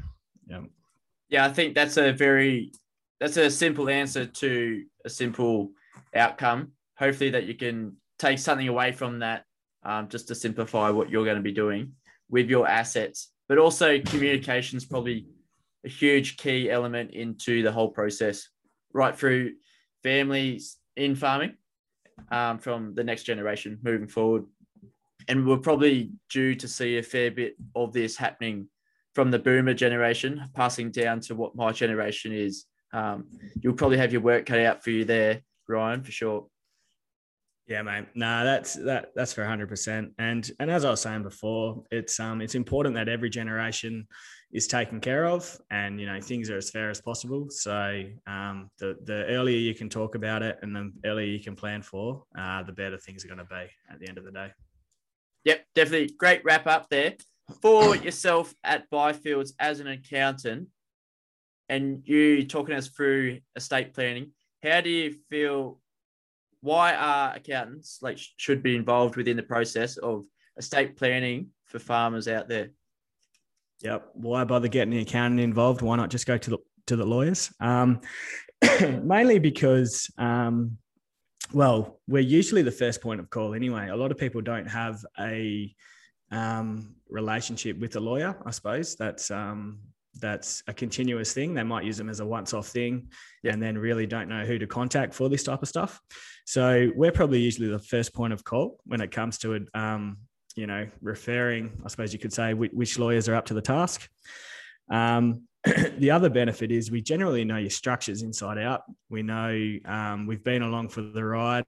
Yeah, 1.29 1.45
I 1.45 1.53
think 1.53 1.75
that's 1.75 1.97
a 1.97 2.13
very 2.13 2.73
that's 3.21 3.37
a 3.37 3.51
simple 3.51 3.89
answer 3.89 4.27
to 4.27 4.85
a 5.05 5.11
simple 5.11 5.71
outcome. 6.15 6.73
Hopefully 6.99 7.31
that 7.31 7.45
you 7.45 7.55
can 7.55 7.97
take 8.19 8.39
something 8.39 8.69
away 8.69 8.93
from 8.93 9.19
that 9.21 9.45
um, 9.85 10.09
just 10.09 10.29
to 10.29 10.35
simplify 10.35 10.91
what 10.91 11.11
you're 11.11 11.25
going 11.25 11.37
to 11.37 11.43
be 11.43 11.53
doing 11.53 11.93
with 12.31 12.49
your 12.49 12.69
assets. 12.69 13.33
But 13.49 13.59
also 13.59 14.01
communication 14.01 14.77
is 14.77 14.85
probably 14.85 15.27
a 15.85 15.89
huge 15.89 16.37
key 16.37 16.71
element 16.71 17.13
into 17.13 17.63
the 17.63 17.73
whole 17.73 17.89
process, 17.89 18.49
right 18.93 19.17
through 19.17 19.53
families 20.03 20.77
in 20.97 21.15
farming 21.15 21.55
um, 22.31 22.59
from 22.59 22.95
the 22.95 23.05
next 23.05 23.25
generation 23.25 23.79
moving 23.83 24.09
forward. 24.09 24.45
And 25.29 25.47
we're 25.47 25.59
probably 25.59 26.11
due 26.31 26.55
to 26.57 26.69
see 26.69 26.99
a 26.99 27.03
fair 27.03 27.31
bit 27.31 27.57
of 27.75 27.93
this 27.93 28.17
happening 28.17 28.69
from 29.19 29.33
the 29.33 29.39
boomer 29.41 29.75
generation, 29.75 30.49
passing 30.55 30.93
down 30.93 31.19
to 31.19 31.35
what 31.35 31.57
my 31.57 31.73
generation 31.73 32.31
is. 32.31 32.67
Um, 32.93 33.25
you'll 33.61 33.75
probably 33.75 33.99
have 33.99 34.13
your 34.13 34.21
work 34.21 34.47
cut 34.47 34.61
out 34.61 34.85
for 34.85 34.91
you 34.91 35.05
there, 35.05 35.41
Ryan, 35.69 36.05
for 36.05 36.13
sure. 36.13 36.47
Yeah, 37.67 37.83
mate. 37.83 38.07
No, 38.15 38.45
that's 38.45 38.75
that 38.75 39.11
that's 39.17 39.33
for 39.33 39.45
hundred 39.45 39.71
percent. 39.71 40.13
And 40.21 40.49
and 40.61 40.71
as 40.71 40.85
I 40.85 40.91
was 40.91 41.01
saying 41.01 41.25
before, 41.25 41.83
it's 41.91 42.21
um 42.21 42.41
it's 42.41 42.55
important 42.55 42.95
that 42.95 43.09
every 43.09 43.29
generation 43.29 44.07
is 44.53 44.69
taken 44.69 45.01
care 45.01 45.27
of 45.27 45.59
and 45.73 46.01
you 46.01 46.07
know 46.07 46.21
things 46.21 46.49
are 46.49 46.57
as 46.57 46.71
fair 46.71 46.89
as 46.89 47.01
possible 47.01 47.49
so 47.51 48.03
um, 48.29 48.71
the 48.79 48.97
the 49.05 49.27
earlier 49.27 49.59
you 49.59 49.75
can 49.75 49.91
talk 49.91 50.15
about 50.15 50.43
it 50.43 50.59
and 50.63 50.75
the 50.75 50.91
earlier 51.05 51.27
you 51.27 51.39
can 51.39 51.55
plan 51.55 51.83
for 51.83 52.23
uh, 52.39 52.63
the 52.63 52.73
better 52.73 52.97
things 52.97 53.25
are 53.25 53.29
going 53.29 53.37
to 53.37 53.45
be 53.45 53.67
at 53.93 54.01
the 54.01 54.09
end 54.09 54.17
of 54.17 54.25
the 54.25 54.31
day 54.31 54.49
yep 55.45 55.67
definitely 55.75 56.09
great 56.19 56.43
wrap 56.47 56.67
up 56.67 56.89
there 56.89 57.15
for 57.63 57.97
yourself 57.97 58.55
at 58.65 58.91
byfields 58.91 59.53
as 59.59 59.81
an 59.81 59.89
accountant 59.89 60.69
and 61.69 62.03
you 62.05 62.47
talking 62.47 62.75
us 62.75 62.89
through 62.89 63.39
estate 63.57 63.95
planning 63.95 64.31
how 64.63 64.81
do 64.81 64.91
you 64.91 65.15
feel 65.31 65.81
why 66.61 66.95
are 66.95 67.35
accountants 67.35 67.99
like 68.03 68.19
should 68.37 68.63
be 68.63 68.77
involved 68.77 69.17
within 69.17 69.37
the 69.37 69.43
process 69.43 69.97
of 69.97 70.25
estate 70.59 70.97
planning 70.97 71.49
for 71.67 71.79
farmers 71.79 72.29
out 72.29 72.49
there 72.49 72.69
Yep. 73.83 74.11
Why 74.15 74.45
bother 74.45 74.69
getting 74.69 74.91
the 74.91 75.01
accountant 75.01 75.41
involved? 75.41 75.83
Why 75.83 75.97
not 75.97 76.11
just 76.11 76.27
go 76.27 76.37
to 76.37 76.51
the 76.51 76.59
to 76.87 76.97
the 76.97 77.07
lawyers? 77.07 77.53
Um, 77.61 78.01
mainly 79.03 79.39
because, 79.39 80.11
um, 80.19 80.79
well, 81.53 82.01
we're 82.09 82.23
usually 82.23 82.63
the 82.63 82.73
first 82.73 83.01
point 83.01 83.21
of 83.21 83.31
call 83.31 83.55
anyway. 83.55 83.89
A 83.89 83.97
lot 83.97 84.11
of 84.11 84.19
people 84.19 84.41
don't 84.41 84.67
have 84.67 85.05
a 85.19 85.73
um, 86.31 86.95
relationship 87.09 87.79
with 87.79 87.97
a 87.97 88.01
lawyer. 88.01 88.37
I 88.45 88.51
suppose 88.51 88.97
that's 88.97 89.31
um, 89.31 89.81
that's 90.21 90.63
a 90.67 90.75
continuous 90.75 91.33
thing. 91.33 91.55
They 91.55 91.63
might 91.63 91.85
use 91.85 91.97
them 91.97 92.09
as 92.09 92.21
a 92.21 92.27
once-off 92.27 92.67
thing, 92.67 93.09
and 93.45 93.63
then 93.63 93.79
really 93.79 94.07
don't 94.07 94.29
know 94.29 94.45
who 94.45 94.59
to 94.59 94.67
contact 94.67 95.15
for 95.15 95.29
this 95.29 95.45
type 95.45 95.63
of 95.63 95.69
stuff. 95.69 96.01
So 96.45 96.91
we're 96.97 97.13
probably 97.13 97.41
usually 97.41 97.69
the 97.69 97.79
first 97.79 98.15
point 98.15 98.33
of 98.33 98.43
call 98.43 98.79
when 98.85 99.01
it 99.01 99.11
comes 99.11 99.39
to 99.39 99.67
um, 99.75 100.19
you 100.59 100.67
know, 100.67 100.89
referring, 101.01 101.81
I 101.85 101.89
suppose 101.89 102.13
you 102.13 102.19
could 102.19 102.33
say, 102.33 102.53
which 102.53 102.99
lawyers 102.99 103.29
are 103.29 103.37
up 103.37 103.47
to 103.47 103.55
the 103.55 103.63
task. 103.63 104.09
Um, 104.91 105.43
the 105.99 106.11
other 106.11 106.29
benefit 106.29 106.73
is 106.73 106.91
we 106.91 107.01
generally 107.01 107.45
know 107.45 107.59
your 107.59 107.71
structures 107.71 108.23
inside 108.23 108.59
out. 108.59 108.83
We 109.09 109.23
know 109.23 109.77
um, 109.85 110.27
we've 110.27 110.43
been 110.43 110.63
along 110.63 110.89
for 110.89 111.03
the 111.03 111.25
ride. 111.25 111.65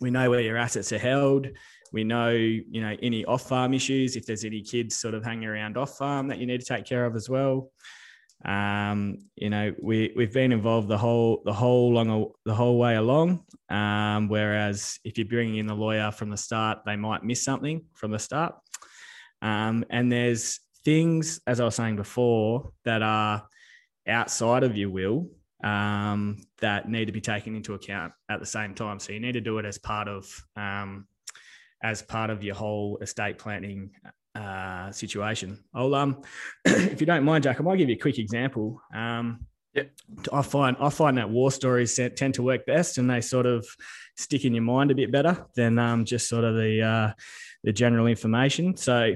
We 0.00 0.10
know 0.10 0.28
where 0.28 0.40
your 0.40 0.58
assets 0.58 0.92
are 0.92 0.98
held. 0.98 1.48
We 1.94 2.02
know, 2.02 2.30
you 2.30 2.80
know, 2.82 2.96
any 3.00 3.24
off-farm 3.24 3.72
issues. 3.72 4.16
If 4.16 4.26
there's 4.26 4.44
any 4.44 4.62
kids 4.62 4.96
sort 4.96 5.14
of 5.14 5.24
hanging 5.24 5.48
around 5.48 5.76
off-farm 5.78 6.26
that 6.28 6.38
you 6.38 6.46
need 6.46 6.60
to 6.60 6.66
take 6.66 6.84
care 6.84 7.06
of 7.06 7.14
as 7.14 7.30
well. 7.30 7.70
Um, 8.44 9.18
you 9.36 9.48
know, 9.48 9.72
we 9.80 10.12
we've 10.16 10.32
been 10.32 10.52
involved 10.52 10.88
the 10.88 10.98
whole 10.98 11.40
the 11.44 11.52
whole 11.52 11.92
long 11.92 12.32
the 12.44 12.54
whole 12.54 12.78
way 12.78 12.96
along. 12.96 13.44
Um, 13.70 14.28
whereas 14.28 14.98
if 15.04 15.16
you're 15.16 15.28
bringing 15.28 15.56
in 15.58 15.66
the 15.66 15.74
lawyer 15.74 16.10
from 16.10 16.30
the 16.30 16.36
start, 16.36 16.80
they 16.84 16.96
might 16.96 17.22
miss 17.22 17.44
something 17.44 17.86
from 17.94 18.10
the 18.10 18.18
start. 18.18 18.56
Um, 19.40 19.84
and 19.88 20.10
there's 20.10 20.60
things, 20.84 21.40
as 21.46 21.60
I 21.60 21.64
was 21.64 21.76
saying 21.76 21.96
before, 21.96 22.72
that 22.84 23.02
are 23.02 23.46
outside 24.06 24.64
of 24.64 24.76
your 24.76 24.90
will 24.90 25.28
um, 25.62 26.38
that 26.60 26.88
need 26.88 27.06
to 27.06 27.12
be 27.12 27.20
taken 27.20 27.54
into 27.54 27.74
account 27.74 28.12
at 28.28 28.40
the 28.40 28.46
same 28.46 28.74
time. 28.74 28.98
So 28.98 29.12
you 29.12 29.20
need 29.20 29.32
to 29.32 29.40
do 29.40 29.58
it 29.58 29.64
as 29.64 29.78
part 29.78 30.08
of 30.08 30.26
um, 30.56 31.06
as 31.84 32.02
part 32.02 32.30
of 32.30 32.42
your 32.42 32.56
whole 32.56 32.98
estate 33.02 33.38
planning 33.38 33.90
uh, 34.34 34.90
situation. 34.90 35.62
I'll 35.72 35.94
um, 35.94 36.22
if 36.64 37.00
you 37.00 37.06
don't 37.06 37.24
mind, 37.24 37.44
Jack, 37.44 37.60
I 37.60 37.62
might 37.62 37.76
give 37.76 37.88
you 37.88 37.94
a 37.94 37.98
quick 37.98 38.18
example. 38.18 38.80
Um, 38.92 39.46
Yep. 39.74 39.90
I 40.32 40.42
find 40.42 40.76
I 40.78 40.88
find 40.88 41.18
that 41.18 41.30
war 41.30 41.50
stories 41.50 41.98
tend 42.14 42.34
to 42.34 42.44
work 42.44 42.64
best, 42.64 42.98
and 42.98 43.10
they 43.10 43.20
sort 43.20 43.44
of 43.44 43.66
stick 44.16 44.44
in 44.44 44.54
your 44.54 44.62
mind 44.62 44.92
a 44.92 44.94
bit 44.94 45.10
better 45.10 45.46
than 45.56 45.80
um, 45.80 46.04
just 46.04 46.28
sort 46.28 46.44
of 46.44 46.54
the 46.54 46.80
uh, 46.80 47.12
the 47.64 47.72
general 47.72 48.06
information. 48.06 48.76
So, 48.76 49.14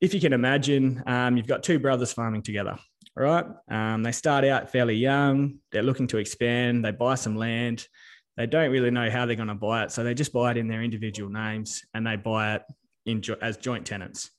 if 0.00 0.12
you 0.12 0.20
can 0.20 0.32
imagine, 0.32 1.04
um, 1.06 1.36
you've 1.36 1.46
got 1.46 1.62
two 1.62 1.78
brothers 1.78 2.12
farming 2.12 2.42
together. 2.42 2.76
All 3.16 3.22
right, 3.22 3.46
um, 3.70 4.02
they 4.02 4.10
start 4.10 4.44
out 4.44 4.72
fairly 4.72 4.96
young. 4.96 5.58
They're 5.70 5.84
looking 5.84 6.08
to 6.08 6.18
expand. 6.18 6.84
They 6.84 6.90
buy 6.90 7.14
some 7.14 7.36
land. 7.36 7.86
They 8.36 8.46
don't 8.46 8.70
really 8.70 8.90
know 8.90 9.10
how 9.10 9.26
they're 9.26 9.36
going 9.36 9.48
to 9.48 9.54
buy 9.54 9.84
it, 9.84 9.92
so 9.92 10.04
they 10.04 10.14
just 10.14 10.32
buy 10.32 10.50
it 10.50 10.56
in 10.56 10.68
their 10.68 10.82
individual 10.82 11.30
names, 11.30 11.82
and 11.94 12.06
they 12.06 12.16
buy 12.16 12.56
it 12.56 12.62
in 13.06 13.22
as 13.40 13.56
joint 13.56 13.86
tenants. 13.86 14.30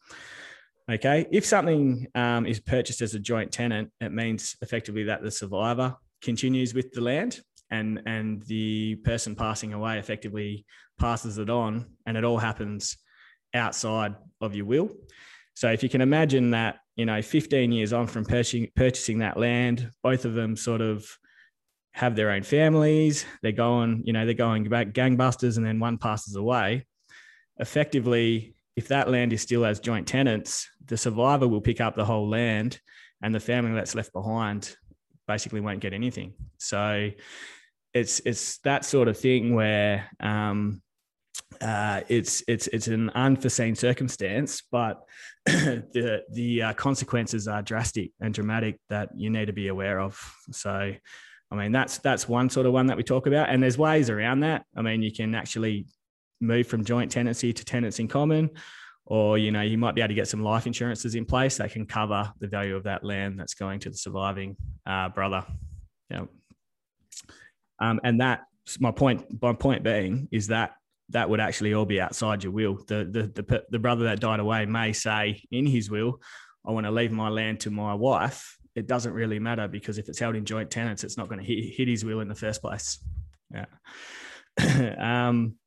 Okay. 0.89 1.25
If 1.31 1.45
something 1.45 2.07
um, 2.15 2.45
is 2.45 2.59
purchased 2.59 3.01
as 3.01 3.13
a 3.13 3.19
joint 3.19 3.51
tenant, 3.51 3.91
it 3.99 4.13
means 4.13 4.55
effectively 4.61 5.03
that 5.03 5.21
the 5.21 5.31
survivor 5.31 5.95
continues 6.21 6.73
with 6.73 6.91
the 6.93 7.01
land 7.01 7.41
and, 7.69 8.01
and 8.05 8.41
the 8.43 8.95
person 9.03 9.35
passing 9.35 9.73
away 9.73 9.99
effectively 9.99 10.65
passes 10.97 11.37
it 11.37 11.49
on 11.49 11.85
and 12.05 12.15
it 12.15 12.23
all 12.23 12.37
happens 12.37 12.97
outside 13.53 14.15
of 14.39 14.55
your 14.55 14.65
will. 14.65 14.89
So 15.55 15.71
if 15.71 15.83
you 15.83 15.89
can 15.89 16.01
imagine 16.01 16.51
that, 16.51 16.77
you 16.95 17.05
know, 17.05 17.21
15 17.21 17.71
years 17.71 17.91
on 17.91 18.07
from 18.07 18.23
purchasing, 18.23 18.69
purchasing 18.75 19.19
that 19.19 19.37
land, 19.37 19.91
both 20.03 20.23
of 20.23 20.35
them 20.35 20.55
sort 20.55 20.81
of 20.81 21.05
have 21.97 22.15
their 22.15 22.29
own 22.29 22.43
families, 22.43 23.25
they're 23.41 23.51
going, 23.51 24.03
you 24.05 24.13
know, 24.13 24.23
they're 24.23 24.35
going 24.35 24.63
back 24.69 24.89
gangbusters 24.89 25.57
and 25.57 25.65
then 25.65 25.79
one 25.79 25.97
passes 25.97 26.35
away. 26.35 26.85
Effectively, 27.57 28.53
if 28.75 28.87
that 28.89 29.09
land 29.09 29.33
is 29.33 29.41
still 29.41 29.65
as 29.65 29.79
joint 29.79 30.07
tenants, 30.07 30.69
the 30.85 30.95
survivor 30.95 31.47
will 31.47 31.59
pick 31.59 31.81
up 31.81 31.95
the 31.95 32.05
whole 32.05 32.29
land 32.29 32.79
and 33.23 33.33
the 33.33 33.39
family 33.39 33.73
that's 33.73 33.95
left 33.95 34.13
behind 34.13 34.75
basically 35.27 35.59
won't 35.59 35.79
get 35.79 35.91
anything. 35.91 36.35
So 36.59 37.09
it's 37.95 38.21
it's 38.25 38.59
that 38.59 38.85
sort 38.85 39.07
of 39.07 39.17
thing 39.17 39.55
where 39.55 40.07
um, 40.19 40.83
uh, 41.59 42.01
it's 42.09 42.43
it's 42.47 42.67
it's 42.67 42.87
an 42.87 43.09
unforeseen 43.09 43.73
circumstance, 43.75 44.61
but 44.71 45.01
the 45.45 46.21
the 46.31 46.61
uh, 46.61 46.73
consequences 46.73 47.47
are 47.47 47.63
drastic 47.63 48.11
and 48.21 48.35
dramatic 48.35 48.79
that 48.89 49.09
you 49.15 49.31
need 49.31 49.47
to 49.47 49.53
be 49.53 49.69
aware 49.69 49.99
of. 49.99 50.19
So, 50.51 50.93
I 51.49 51.55
mean 51.55 51.71
that's 51.71 51.99
that's 51.99 52.27
one 52.27 52.49
sort 52.49 52.65
of 52.65 52.73
one 52.73 52.87
that 52.87 52.97
we 52.97 53.03
talk 53.03 53.27
about, 53.27 53.49
and 53.49 53.61
there's 53.61 53.77
ways 53.77 54.09
around 54.09 54.41
that. 54.41 54.65
I 54.75 54.81
mean, 54.81 55.01
you 55.01 55.11
can 55.11 55.35
actually 55.35 55.87
move 56.41 56.67
from 56.67 56.83
joint 56.83 57.11
tenancy 57.11 57.51
to 57.53 57.65
tenants 57.65 57.99
in 57.99 58.07
common 58.07 58.51
or 59.07 59.37
you 59.37 59.51
know 59.51 59.61
you 59.61 59.77
might 59.77 59.95
be 59.95 60.01
able 60.01 60.09
to 60.09 60.13
get 60.13 60.27
some 60.27 60.43
life 60.43 60.67
insurances 60.67 61.15
in 61.15 61.25
place 61.25 61.57
that 61.57 61.71
can 61.71 61.85
cover 61.85 62.31
the 62.39 62.47
value 62.47 62.75
of 62.75 62.83
that 62.83 63.03
land 63.03 63.39
that's 63.39 63.53
going 63.53 63.79
to 63.79 63.89
the 63.89 63.97
surviving 63.97 64.55
uh, 64.85 65.09
brother. 65.09 65.43
Yeah. 66.09 66.25
Um, 67.79 67.99
and 68.03 68.21
that 68.21 68.41
my 68.79 68.91
point 68.91 69.25
my 69.41 69.53
point 69.53 69.83
being 69.83 70.27
is 70.31 70.47
that 70.47 70.73
that 71.09 71.29
would 71.29 71.39
actually 71.39 71.73
all 71.73 71.85
be 71.85 72.01
outside 72.01 72.43
your 72.43 72.51
will. 72.51 72.75
The, 72.87 73.05
the 73.05 73.41
the 73.41 73.63
the 73.69 73.79
brother 73.79 74.03
that 74.05 74.19
died 74.19 74.41
away 74.41 74.65
may 74.65 74.91
say 74.91 75.41
in 75.51 75.65
his 75.65 75.89
will 75.89 76.19
i 76.65 76.71
want 76.71 76.85
to 76.85 76.91
leave 76.91 77.11
my 77.11 77.29
land 77.29 77.61
to 77.61 77.71
my 77.71 77.93
wife 77.93 78.56
it 78.77 78.88
doesn't 78.88 79.13
really 79.13 79.39
matter 79.39 79.67
because 79.67 79.98
if 79.98 80.07
it's 80.07 80.19
held 80.19 80.36
in 80.36 80.46
joint 80.46 80.72
tenants 80.72 81.03
it's 81.03 81.17
not 81.17 81.27
going 81.27 81.39
to 81.39 81.46
hit, 81.46 81.74
hit 81.75 81.88
his 81.88 82.05
will 82.05 82.22
in 82.22 82.27
the 82.27 82.36
first 82.36 82.62
place 82.62 83.00
yeah 83.51 83.65
um 85.27 85.57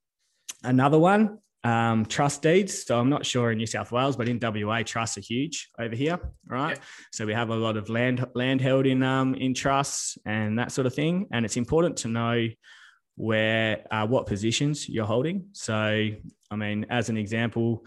Another 0.62 0.98
one, 0.98 1.38
um, 1.64 2.04
trust 2.04 2.42
deeds. 2.42 2.84
So 2.84 2.98
I'm 2.98 3.08
not 3.08 3.24
sure 3.24 3.50
in 3.50 3.58
New 3.58 3.66
South 3.66 3.92
Wales, 3.92 4.16
but 4.16 4.28
in 4.28 4.38
WA, 4.40 4.82
trusts 4.82 5.16
are 5.16 5.22
huge 5.22 5.70
over 5.78 5.94
here, 5.94 6.18
right? 6.46 6.76
Yeah. 6.76 6.82
So 7.12 7.26
we 7.26 7.32
have 7.32 7.48
a 7.48 7.56
lot 7.56 7.76
of 7.76 7.88
land 7.88 8.26
land 8.34 8.60
held 8.60 8.86
in 8.86 9.02
um, 9.02 9.34
in 9.34 9.54
trusts 9.54 10.18
and 10.26 10.58
that 10.58 10.72
sort 10.72 10.86
of 10.86 10.94
thing, 10.94 11.28
and 11.32 11.44
it's 11.44 11.56
important 11.56 11.98
to 11.98 12.08
know 12.08 12.48
where 13.16 13.84
uh, 13.90 14.06
what 14.06 14.26
positions 14.26 14.88
you're 14.88 15.06
holding. 15.06 15.48
So 15.52 15.74
I 16.50 16.56
mean, 16.56 16.86
as 16.90 17.08
an 17.08 17.16
example. 17.16 17.84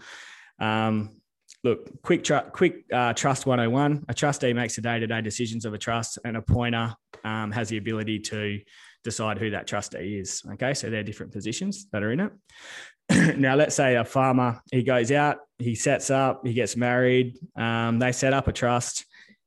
Um, 0.60 1.20
look, 1.64 2.02
quick, 2.02 2.22
tr- 2.22 2.50
quick 2.52 2.84
uh, 2.92 3.14
trust 3.14 3.46
101. 3.46 4.04
A 4.08 4.14
trustee 4.14 4.52
makes 4.52 4.76
the 4.76 4.82
day-to-day 4.82 5.22
decisions 5.22 5.64
of 5.64 5.74
a 5.74 5.78
trust, 5.78 6.18
and 6.24 6.36
appointer 6.36 6.94
um, 7.24 7.50
has 7.50 7.70
the 7.70 7.78
ability 7.78 8.20
to 8.20 8.60
decide 9.02 9.38
who 9.38 9.50
that 9.50 9.66
trustee 9.66 10.18
is. 10.18 10.42
Okay, 10.52 10.74
so 10.74 10.90
they're 10.90 11.02
different 11.02 11.32
positions 11.32 11.86
that 11.90 12.02
are 12.02 12.12
in 12.12 12.20
it. 12.20 13.36
now, 13.38 13.54
let's 13.54 13.74
say 13.74 13.96
a 13.96 14.04
farmer, 14.04 14.60
he 14.70 14.82
goes 14.82 15.10
out, 15.10 15.38
he 15.58 15.74
sets 15.74 16.10
up, 16.10 16.46
he 16.46 16.52
gets 16.52 16.76
married, 16.76 17.38
um, 17.56 17.98
they 17.98 18.12
set 18.12 18.32
up 18.32 18.46
a 18.46 18.52
trust, 18.52 19.06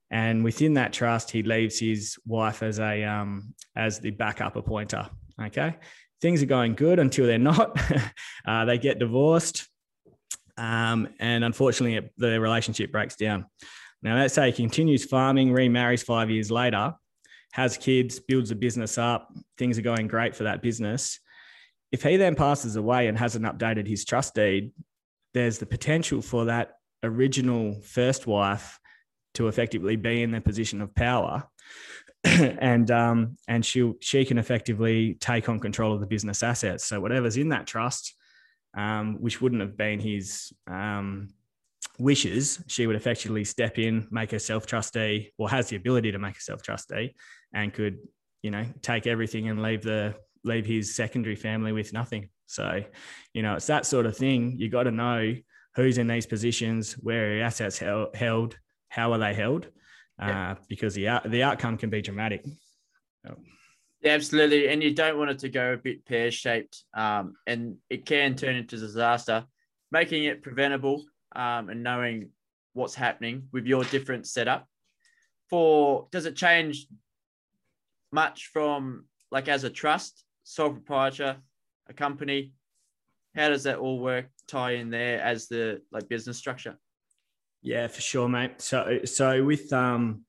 and 0.10 0.43
within 0.43 0.75
that 0.75 0.93
trust, 0.93 1.32
he 1.32 1.43
leaves 1.43 1.80
his 1.80 2.17
wife 2.25 2.63
as 2.63 2.80
a 2.80 3.03
um, 3.03 3.53
as 3.75 3.99
the 3.99 4.12
backup 4.12 4.56
appointer. 4.56 5.10
Okay, 5.41 5.75
things 6.21 6.41
are 6.41 6.47
going 6.47 6.75
good 6.75 6.99
until 6.99 7.25
they're 7.25 7.38
not. 7.38 7.80
uh, 8.47 8.65
they 8.65 8.77
get 8.77 8.99
divorced, 8.99 9.67
um, 10.58 11.10
and 11.20 11.43
unfortunately, 11.43 12.10
the 12.17 12.39
relationship 12.39 12.91
breaks 12.91 13.15
down. 13.15 13.46
Now, 14.02 14.15
let's 14.15 14.34
say 14.34 14.52
he 14.52 14.62
continues 14.63 15.06
farming, 15.06 15.52
remarries 15.52 16.04
five 16.04 16.30
years 16.30 16.52
later 16.52 16.96
has 17.58 17.78
kids, 17.78 18.20
builds 18.20 18.52
a 18.52 18.56
business 18.56 18.98
up, 18.98 19.34
things 19.58 19.80
are 19.80 19.84
going 19.84 20.08
great 20.08 20.36
for 20.36 20.43
that 20.43 20.62
business. 20.62 21.20
If 21.91 22.04
he 22.04 22.17
then 22.17 22.36
passes 22.36 22.76
away 22.76 23.08
and 23.08 23.17
hasn't 23.17 23.46
updated 23.46 23.88
his 23.88 24.06
trust 24.06 24.36
deed, 24.36 24.72
there's 25.34 25.58
the 25.58 25.65
potential 25.65 26.22
for 26.22 26.46
that 26.46 26.74
original 27.04 27.74
first 27.82 28.28
wife 28.28 28.80
to 29.36 29.48
effectively 29.48 29.96
be 29.96 30.22
in 30.22 30.32
the 30.32 30.41
position 30.41 30.82
of 30.82 30.93
power. 30.93 31.48
and 32.24 32.91
um, 32.91 33.38
and 33.48 33.65
she 33.65 33.93
she 34.02 34.26
can 34.26 34.38
effectively 34.38 35.15
take 35.20 35.48
on 35.50 35.60
control 35.60 35.93
of 35.93 36.02
the 36.02 36.08
business 36.08 36.43
assets. 36.43 36.84
So 36.84 37.00
whatever's 37.00 37.38
in 37.38 37.50
that 37.50 37.67
trust, 37.67 38.13
um, 38.75 39.21
which 39.21 39.41
wouldn't 39.41 39.62
have 39.62 39.77
been 39.77 39.99
his 39.99 40.51
um, 40.67 41.30
wishes, 41.99 42.63
she 42.67 42.88
would 42.88 42.95
effectively 42.95 43.43
step 43.43 43.80
in, 43.80 44.08
make 44.12 44.32
herself 44.32 44.65
trustee, 44.65 45.32
or 45.38 45.49
has 45.49 45.69
the 45.69 45.75
ability 45.75 46.12
to 46.12 46.19
make 46.19 46.36
herself 46.36 46.62
trustee, 46.62 47.15
and 47.53 47.73
could 47.73 47.97
you 48.43 48.51
know 48.51 48.65
take 48.82 49.08
everything 49.08 49.49
and 49.49 49.62
leave 49.62 49.82
the 49.82 50.15
leave 50.43 50.65
his 50.65 50.95
secondary 50.95 51.36
family 51.36 51.71
with 51.71 51.93
nothing. 51.93 52.30
So 52.45 52.84
you 53.34 53.41
know 53.41 53.56
it's 53.56 53.67
that 53.67 53.86
sort 53.86 54.06
of 54.06 54.15
thing. 54.15 54.58
You 54.58 54.69
got 54.69 54.84
to 54.84 54.91
know 54.91 55.36
who's 55.75 55.97
in 55.97 56.08
these 56.08 56.25
positions 56.25 56.93
where 56.93 57.38
are 57.38 57.43
assets 57.43 57.77
held, 57.77 58.15
held 58.15 58.58
how 58.89 59.13
are 59.13 59.19
they 59.19 59.34
held? 59.34 59.67
Uh, 60.19 60.56
because 60.67 60.95
the 60.95 61.21
the 61.25 61.43
outcome 61.43 61.77
can 61.77 61.91
be 61.91 62.01
dramatic. 62.01 62.43
Yeah, 63.23 63.36
absolutely 64.05 64.67
and 64.69 64.83
you 64.83 64.93
don't 64.93 65.17
want 65.17 65.29
it 65.29 65.39
to 65.39 65.49
go 65.49 65.73
a 65.73 65.77
bit 65.77 66.05
pear-shaped 66.05 66.83
um, 66.93 67.33
and 67.47 67.77
it 67.89 68.05
can 68.05 68.36
turn 68.36 68.55
into 68.55 68.77
disaster 68.77 69.45
making 69.91 70.25
it 70.25 70.43
preventable 70.43 71.03
um, 71.36 71.69
and 71.69 71.83
knowing 71.83 72.29
what's 72.73 72.95
happening 72.95 73.47
with 73.51 73.65
your 73.65 73.83
different 73.86 74.27
setup 74.27 74.67
for 75.49 76.07
does 76.12 76.25
it 76.25 76.36
change 76.36 76.88
much 78.12 78.49
from 78.53 79.05
like 79.31 79.47
as 79.47 79.63
a 79.63 79.69
trust, 79.69 80.23
sole 80.43 80.71
proprietor, 80.71 81.38
a 81.88 81.93
company? 81.93 82.53
How 83.36 83.49
does 83.49 83.63
that 83.63 83.77
all 83.77 83.99
work 83.99 84.27
tie 84.47 84.71
in 84.71 84.89
there 84.89 85.21
as 85.21 85.47
the 85.47 85.81
like 85.91 86.10
business 86.10 86.38
structure? 86.38 86.77
Yeah, 87.62 87.88
for 87.88 88.01
sure, 88.01 88.29
mate. 88.29 88.62
So 88.62 88.99
so 89.05 89.43
with 89.43 89.71
um 89.73 90.25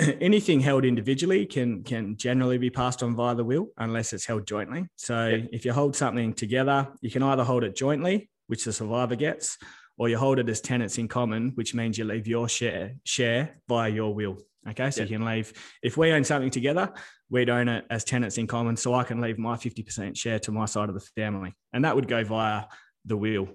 anything 0.20 0.60
held 0.60 0.84
individually 0.84 1.46
can 1.46 1.82
can 1.82 2.16
generally 2.16 2.58
be 2.58 2.70
passed 2.70 3.02
on 3.02 3.14
via 3.14 3.34
the 3.34 3.44
will 3.44 3.68
unless 3.78 4.12
it's 4.12 4.26
held 4.26 4.46
jointly. 4.46 4.86
So 4.96 5.26
yeah. 5.28 5.44
if 5.52 5.64
you 5.64 5.72
hold 5.72 5.96
something 5.96 6.32
together, 6.34 6.88
you 7.00 7.10
can 7.10 7.22
either 7.22 7.44
hold 7.44 7.64
it 7.64 7.76
jointly, 7.76 8.30
which 8.46 8.64
the 8.64 8.72
survivor 8.72 9.16
gets, 9.16 9.58
or 9.98 10.08
you 10.08 10.18
hold 10.18 10.38
it 10.38 10.48
as 10.48 10.60
tenants 10.60 10.98
in 10.98 11.08
common, 11.08 11.52
which 11.54 11.74
means 11.74 11.98
you 11.98 12.04
leave 12.04 12.26
your 12.26 12.48
share 12.48 12.94
share 13.04 13.60
via 13.68 13.90
your 13.90 14.14
will. 14.14 14.38
Okay, 14.68 14.90
so 14.90 15.00
yeah. 15.00 15.08
you 15.08 15.18
can 15.18 15.26
leave 15.26 15.52
if 15.82 15.96
we 15.96 16.12
own 16.12 16.22
something 16.22 16.50
together, 16.50 16.92
we'd 17.30 17.50
own 17.50 17.68
it 17.68 17.84
as 17.90 18.04
tenants 18.04 18.38
in 18.38 18.46
common. 18.46 18.76
So 18.76 18.94
I 18.94 19.04
can 19.04 19.20
leave 19.20 19.38
my 19.38 19.56
50% 19.56 20.16
share 20.16 20.38
to 20.40 20.52
my 20.52 20.66
side 20.66 20.88
of 20.88 20.94
the 20.94 21.00
family. 21.00 21.52
And 21.72 21.84
that 21.84 21.96
would 21.96 22.06
go 22.06 22.22
via 22.22 22.64
the 23.04 23.16
will. 23.16 23.48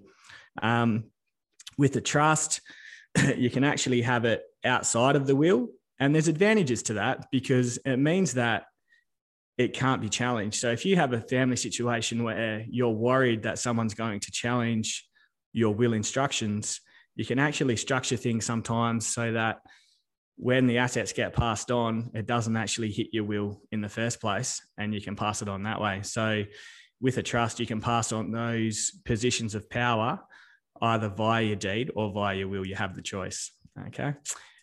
Um, 0.61 1.05
with 1.77 1.93
the 1.93 2.01
trust, 2.01 2.61
you 3.37 3.49
can 3.49 3.63
actually 3.63 4.01
have 4.01 4.25
it 4.25 4.41
outside 4.65 5.15
of 5.15 5.27
the 5.27 5.35
will. 5.35 5.69
And 5.99 6.13
there's 6.13 6.27
advantages 6.27 6.83
to 6.83 6.93
that 6.93 7.27
because 7.31 7.77
it 7.85 7.97
means 7.97 8.33
that 8.33 8.65
it 9.57 9.73
can't 9.73 10.01
be 10.01 10.09
challenged. 10.09 10.59
So 10.59 10.71
if 10.71 10.85
you 10.85 10.95
have 10.97 11.13
a 11.13 11.21
family 11.21 11.55
situation 11.55 12.23
where 12.23 12.63
you're 12.69 12.89
worried 12.89 13.43
that 13.43 13.57
someone's 13.57 13.95
going 13.95 14.19
to 14.19 14.31
challenge 14.31 15.07
your 15.53 15.73
will 15.73 15.93
instructions, 15.93 16.79
you 17.15 17.25
can 17.25 17.39
actually 17.39 17.75
structure 17.77 18.17
things 18.17 18.45
sometimes 18.45 19.07
so 19.07 19.31
that 19.33 19.57
when 20.37 20.67
the 20.67 20.77
assets 20.77 21.13
get 21.13 21.33
passed 21.33 21.71
on, 21.71 22.11
it 22.13 22.27
doesn't 22.27 22.55
actually 22.55 22.91
hit 22.91 23.07
your 23.11 23.23
will 23.23 23.61
in 23.71 23.81
the 23.81 23.89
first 23.89 24.21
place, 24.21 24.61
and 24.77 24.93
you 24.93 25.01
can 25.01 25.15
pass 25.15 25.41
it 25.41 25.49
on 25.49 25.63
that 25.63 25.81
way. 25.81 26.01
So, 26.03 26.43
with 27.01 27.17
a 27.17 27.23
trust, 27.23 27.59
you 27.59 27.65
can 27.65 27.81
pass 27.81 28.11
on 28.11 28.31
those 28.31 28.91
positions 29.03 29.55
of 29.55 29.69
power 29.69 30.19
either 30.81 31.09
via 31.09 31.43
your 31.43 31.55
deed 31.55 31.91
or 31.95 32.11
via 32.11 32.37
your 32.37 32.47
will. 32.47 32.65
You 32.65 32.75
have 32.75 32.95
the 32.95 33.01
choice. 33.01 33.51
Okay. 33.87 34.13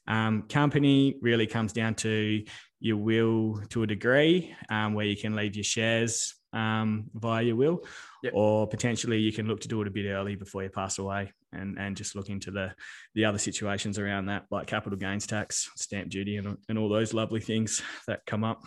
Um, 0.06 0.42
company 0.48 1.16
really 1.22 1.46
comes 1.46 1.72
down 1.72 1.94
to 1.96 2.44
your 2.80 2.96
will 2.98 3.60
to 3.70 3.82
a 3.82 3.86
degree, 3.86 4.54
um, 4.68 4.94
where 4.94 5.06
you 5.06 5.16
can 5.16 5.34
leave 5.34 5.56
your 5.56 5.64
shares 5.64 6.34
um, 6.52 7.10
via 7.14 7.42
your 7.42 7.56
will, 7.56 7.84
Yep. 8.22 8.32
or 8.36 8.66
potentially 8.68 9.18
you 9.18 9.32
can 9.32 9.46
look 9.48 9.60
to 9.60 9.68
do 9.68 9.80
it 9.82 9.88
a 9.88 9.90
bit 9.90 10.06
early 10.10 10.36
before 10.36 10.62
you 10.62 10.68
pass 10.70 10.98
away, 10.98 11.32
and 11.52 11.78
and 11.78 11.96
just 11.96 12.14
look 12.14 12.28
into 12.28 12.50
the 12.50 12.72
the 13.14 13.24
other 13.24 13.38
situations 13.38 13.98
around 13.98 14.26
that, 14.26 14.44
like 14.50 14.66
capital 14.66 14.98
gains 14.98 15.26
tax, 15.26 15.70
stamp 15.76 16.10
duty, 16.10 16.36
and 16.36 16.56
and 16.68 16.78
all 16.78 16.88
those 16.88 17.14
lovely 17.14 17.40
things 17.40 17.82
that 18.06 18.24
come 18.26 18.44
up 18.44 18.62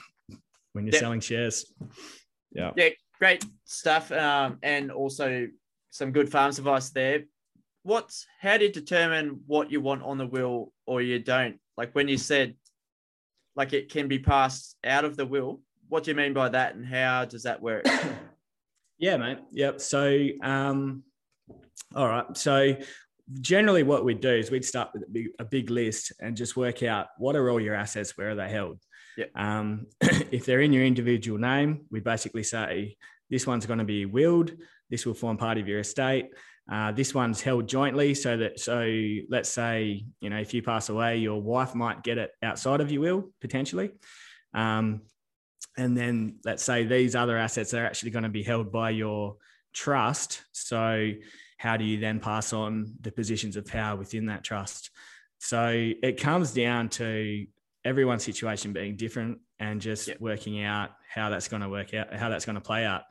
when 0.73 0.85
you're 0.85 0.93
Yep. 0.93 0.99
selling 1.01 1.19
shares. 1.21 1.73
Yeah. 2.51 2.71
Yeah, 2.75 2.89
great 3.19 3.45
stuff. 3.65 4.11
Um, 4.11 4.57
and 4.63 4.91
also 4.91 5.47
some 5.91 6.11
good 6.11 6.29
farms 6.29 6.59
advice 6.59 6.89
there. 6.89 7.23
What's 7.87 8.27
how 8.41 8.57
do 8.57 8.65
you 8.65 8.71
determine 8.71 9.39
what 9.47 9.71
you 9.71 9.79
want 9.79 10.03
on 10.03 10.17
the 10.17 10.27
will 10.27 10.73
or 10.85 11.01
you 11.01 11.19
don't? 11.19 11.57
Like 11.77 11.95
when 11.95 12.09
you 12.09 12.17
said 12.17 12.55
like 13.55 13.71
it 13.71 13.89
can 13.89 14.09
be 14.09 14.19
passed 14.19 14.75
out 14.83 15.05
of 15.05 15.15
the 15.15 15.25
will, 15.25 15.61
what 15.87 16.03
do 16.03 16.11
you 16.11 16.17
mean 16.17 16.33
by 16.33 16.49
that 16.49 16.75
and 16.75 16.85
how 16.85 17.23
does 17.23 17.43
that 17.43 17.61
work? 17.61 17.85
Yeah, 18.99 19.17
mate. 19.17 19.37
Yep. 19.51 19.79
So, 19.79 20.27
um, 20.41 21.03
all 21.95 22.07
right. 22.07 22.35
So, 22.35 22.75
generally, 23.41 23.83
what 23.83 24.03
we'd 24.03 24.21
do 24.21 24.31
is 24.31 24.49
we'd 24.49 24.65
start 24.65 24.89
with 24.91 25.03
a 25.03 25.11
big, 25.11 25.27
a 25.37 25.45
big 25.45 25.69
list 25.69 26.13
and 26.19 26.35
just 26.35 26.57
work 26.57 26.81
out 26.81 27.09
what 27.19 27.35
are 27.35 27.51
all 27.51 27.59
your 27.59 27.75
assets, 27.75 28.17
where 28.17 28.31
are 28.31 28.35
they 28.35 28.49
held. 28.49 28.79
Yep. 29.17 29.29
Um, 29.35 29.85
if 30.01 30.47
they're 30.47 30.61
in 30.61 30.73
your 30.73 30.83
individual 30.83 31.37
name, 31.37 31.85
we 31.91 31.99
basically 31.99 32.41
say 32.41 32.97
this 33.29 33.45
one's 33.45 33.67
going 33.67 33.77
to 33.77 33.85
be 33.85 34.07
willed. 34.07 34.53
This 34.89 35.05
will 35.05 35.13
form 35.13 35.37
part 35.37 35.59
of 35.59 35.67
your 35.67 35.81
estate. 35.81 36.29
Uh, 36.69 36.91
this 36.91 37.13
one's 37.13 37.41
held 37.41 37.67
jointly, 37.67 38.13
so 38.13 38.37
that 38.37 38.59
so 38.59 38.85
let's 39.29 39.49
say 39.49 40.05
you 40.19 40.29
know 40.29 40.37
if 40.37 40.53
you 40.53 40.61
pass 40.61 40.89
away, 40.89 41.17
your 41.17 41.41
wife 41.41 41.73
might 41.75 42.03
get 42.03 42.17
it 42.17 42.31
outside 42.43 42.81
of 42.81 42.91
your 42.91 43.01
will 43.01 43.29
potentially. 43.39 43.91
Um, 44.53 45.01
and 45.77 45.95
then 45.95 46.39
let's 46.43 46.63
say 46.63 46.85
these 46.85 47.15
other 47.15 47.37
assets 47.37 47.73
are 47.73 47.85
actually 47.85 48.11
going 48.11 48.23
to 48.23 48.29
be 48.29 48.43
held 48.43 48.71
by 48.71 48.89
your 48.89 49.37
trust. 49.73 50.43
So, 50.51 51.11
how 51.57 51.77
do 51.77 51.85
you 51.85 51.99
then 51.99 52.19
pass 52.19 52.51
on 52.51 52.95
the 53.01 53.11
positions 53.11 53.55
of 53.55 53.65
power 53.65 53.95
within 53.95 54.25
that 54.25 54.43
trust? 54.43 54.89
So, 55.39 55.69
it 55.69 56.19
comes 56.19 56.51
down 56.53 56.89
to 56.89 57.45
everyone's 57.85 58.23
situation 58.23 58.73
being 58.73 58.95
different 58.97 59.39
and 59.59 59.79
just 59.79 60.07
Yep. 60.07 60.19
working 60.19 60.63
out 60.63 60.89
how 61.13 61.29
that's 61.29 61.47
going 61.47 61.61
to 61.61 61.69
work 61.69 61.93
out, 61.93 62.13
how 62.13 62.29
that's 62.29 62.45
going 62.45 62.55
to 62.55 62.61
play 62.61 62.85
out. 62.85 63.03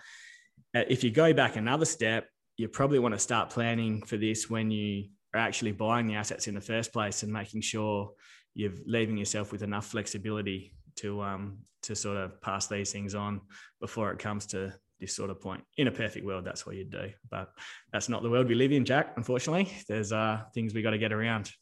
Uh, 0.75 0.85
If 0.89 1.05
you 1.05 1.11
go 1.11 1.33
back 1.33 1.57
another 1.57 1.87
step, 1.87 2.29
you 2.57 2.69
probably 2.69 2.99
want 2.99 3.15
to 3.15 3.19
start 3.19 3.51
planning 3.51 4.03
for 4.03 4.17
this 4.17 4.49
when 4.49 4.71
you 4.71 5.09
are 5.35 5.41
actually 5.41 5.73
buying 5.73 6.07
the 6.07 6.15
assets 6.15 6.49
in 6.49 6.55
the 6.55 6.61
first 6.61 6.93
place 6.93 7.23
and 7.23 7.33
making 7.33 7.61
sure 7.61 8.13
you're 8.55 8.73
leaving 8.87 9.17
yourself 9.17 9.53
with 9.53 9.63
enough 9.63 9.87
flexibility 9.87 10.73
to 10.97 11.23
um, 11.23 11.59
to 11.83 11.95
sort 11.95 12.17
of 12.17 12.41
pass 12.41 12.67
these 12.67 12.91
things 12.91 13.15
on 13.15 13.41
before 13.81 14.11
it 14.11 14.19
comes 14.19 14.47
to 14.47 14.73
this 14.99 15.15
sort 15.15 15.31
of 15.31 15.41
point. 15.41 15.63
In 15.77 15.89
a 15.89 15.93
perfect 15.93 16.25
world, 16.25 16.45
that's 16.45 16.67
what 16.67 16.75
you'd 16.75 16.91
do, 16.91 17.11
but 17.31 17.51
that's 17.93 18.09
not 18.09 18.23
the 18.23 18.31
world 18.31 18.49
we 18.49 18.55
live 18.55 18.73
in, 18.73 18.85
Jack. 18.85 19.13
Unfortunately, 19.17 19.71
there's 19.89 20.11
uh, 20.11 20.43
things 20.55 20.73
we 20.73 20.83
got 20.83 20.91
to 20.91 20.99
get 20.99 21.13
around. 21.13 21.53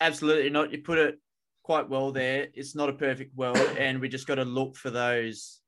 Absolutely 0.00 0.50
not. 0.50 0.72
You 0.72 0.82
put 0.82 0.98
it 0.98 1.18
quite 1.62 1.88
well 1.88 2.10
there. 2.10 2.48
It's 2.54 2.74
not 2.74 2.88
a 2.88 2.92
perfect 2.92 3.36
world, 3.36 3.58
and 3.78 4.00
we 4.00 4.08
just 4.08 4.26
got 4.26 4.34
to 4.34 4.44
look 4.44 4.76
for 4.76 4.90
those 4.90 5.60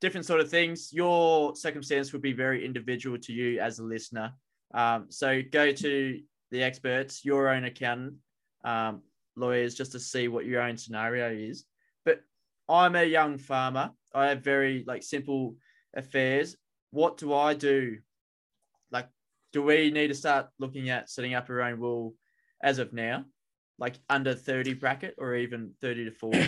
different 0.00 0.26
sort 0.26 0.40
of 0.40 0.50
things. 0.50 0.92
Your 0.92 1.54
circumstance 1.54 2.12
would 2.12 2.22
be 2.22 2.32
very 2.32 2.64
individual 2.64 3.18
to 3.18 3.32
you 3.32 3.60
as 3.60 3.78
a 3.78 3.84
listener. 3.84 4.32
Um, 4.72 5.06
so 5.08 5.42
go 5.50 5.72
to 5.72 6.20
the 6.50 6.62
experts, 6.62 7.24
your 7.24 7.48
own 7.48 7.64
accountant, 7.64 8.14
um, 8.64 9.02
lawyers, 9.36 9.74
just 9.74 9.92
to 9.92 10.00
see 10.00 10.28
what 10.28 10.46
your 10.46 10.62
own 10.62 10.76
scenario 10.76 11.30
is. 11.30 11.64
But 12.04 12.20
I'm 12.68 12.96
a 12.96 13.04
young 13.04 13.38
farmer. 13.38 13.90
I 14.14 14.28
have 14.28 14.42
very 14.42 14.84
like 14.86 15.02
simple 15.02 15.56
affairs. 15.94 16.56
What 16.90 17.18
do 17.18 17.32
I 17.34 17.54
do? 17.54 17.98
Like, 18.90 19.08
do 19.52 19.62
we 19.62 19.90
need 19.90 20.08
to 20.08 20.14
start 20.14 20.48
looking 20.58 20.90
at 20.90 21.10
setting 21.10 21.34
up 21.34 21.48
our 21.50 21.62
own 21.62 21.80
will 21.80 22.14
as 22.62 22.78
of 22.78 22.92
now? 22.92 23.24
like 23.80 23.98
under 24.10 24.34
30 24.34 24.74
bracket 24.74 25.14
or 25.18 25.34
even 25.34 25.72
30 25.80 26.04
to 26.04 26.10
40 26.12 26.46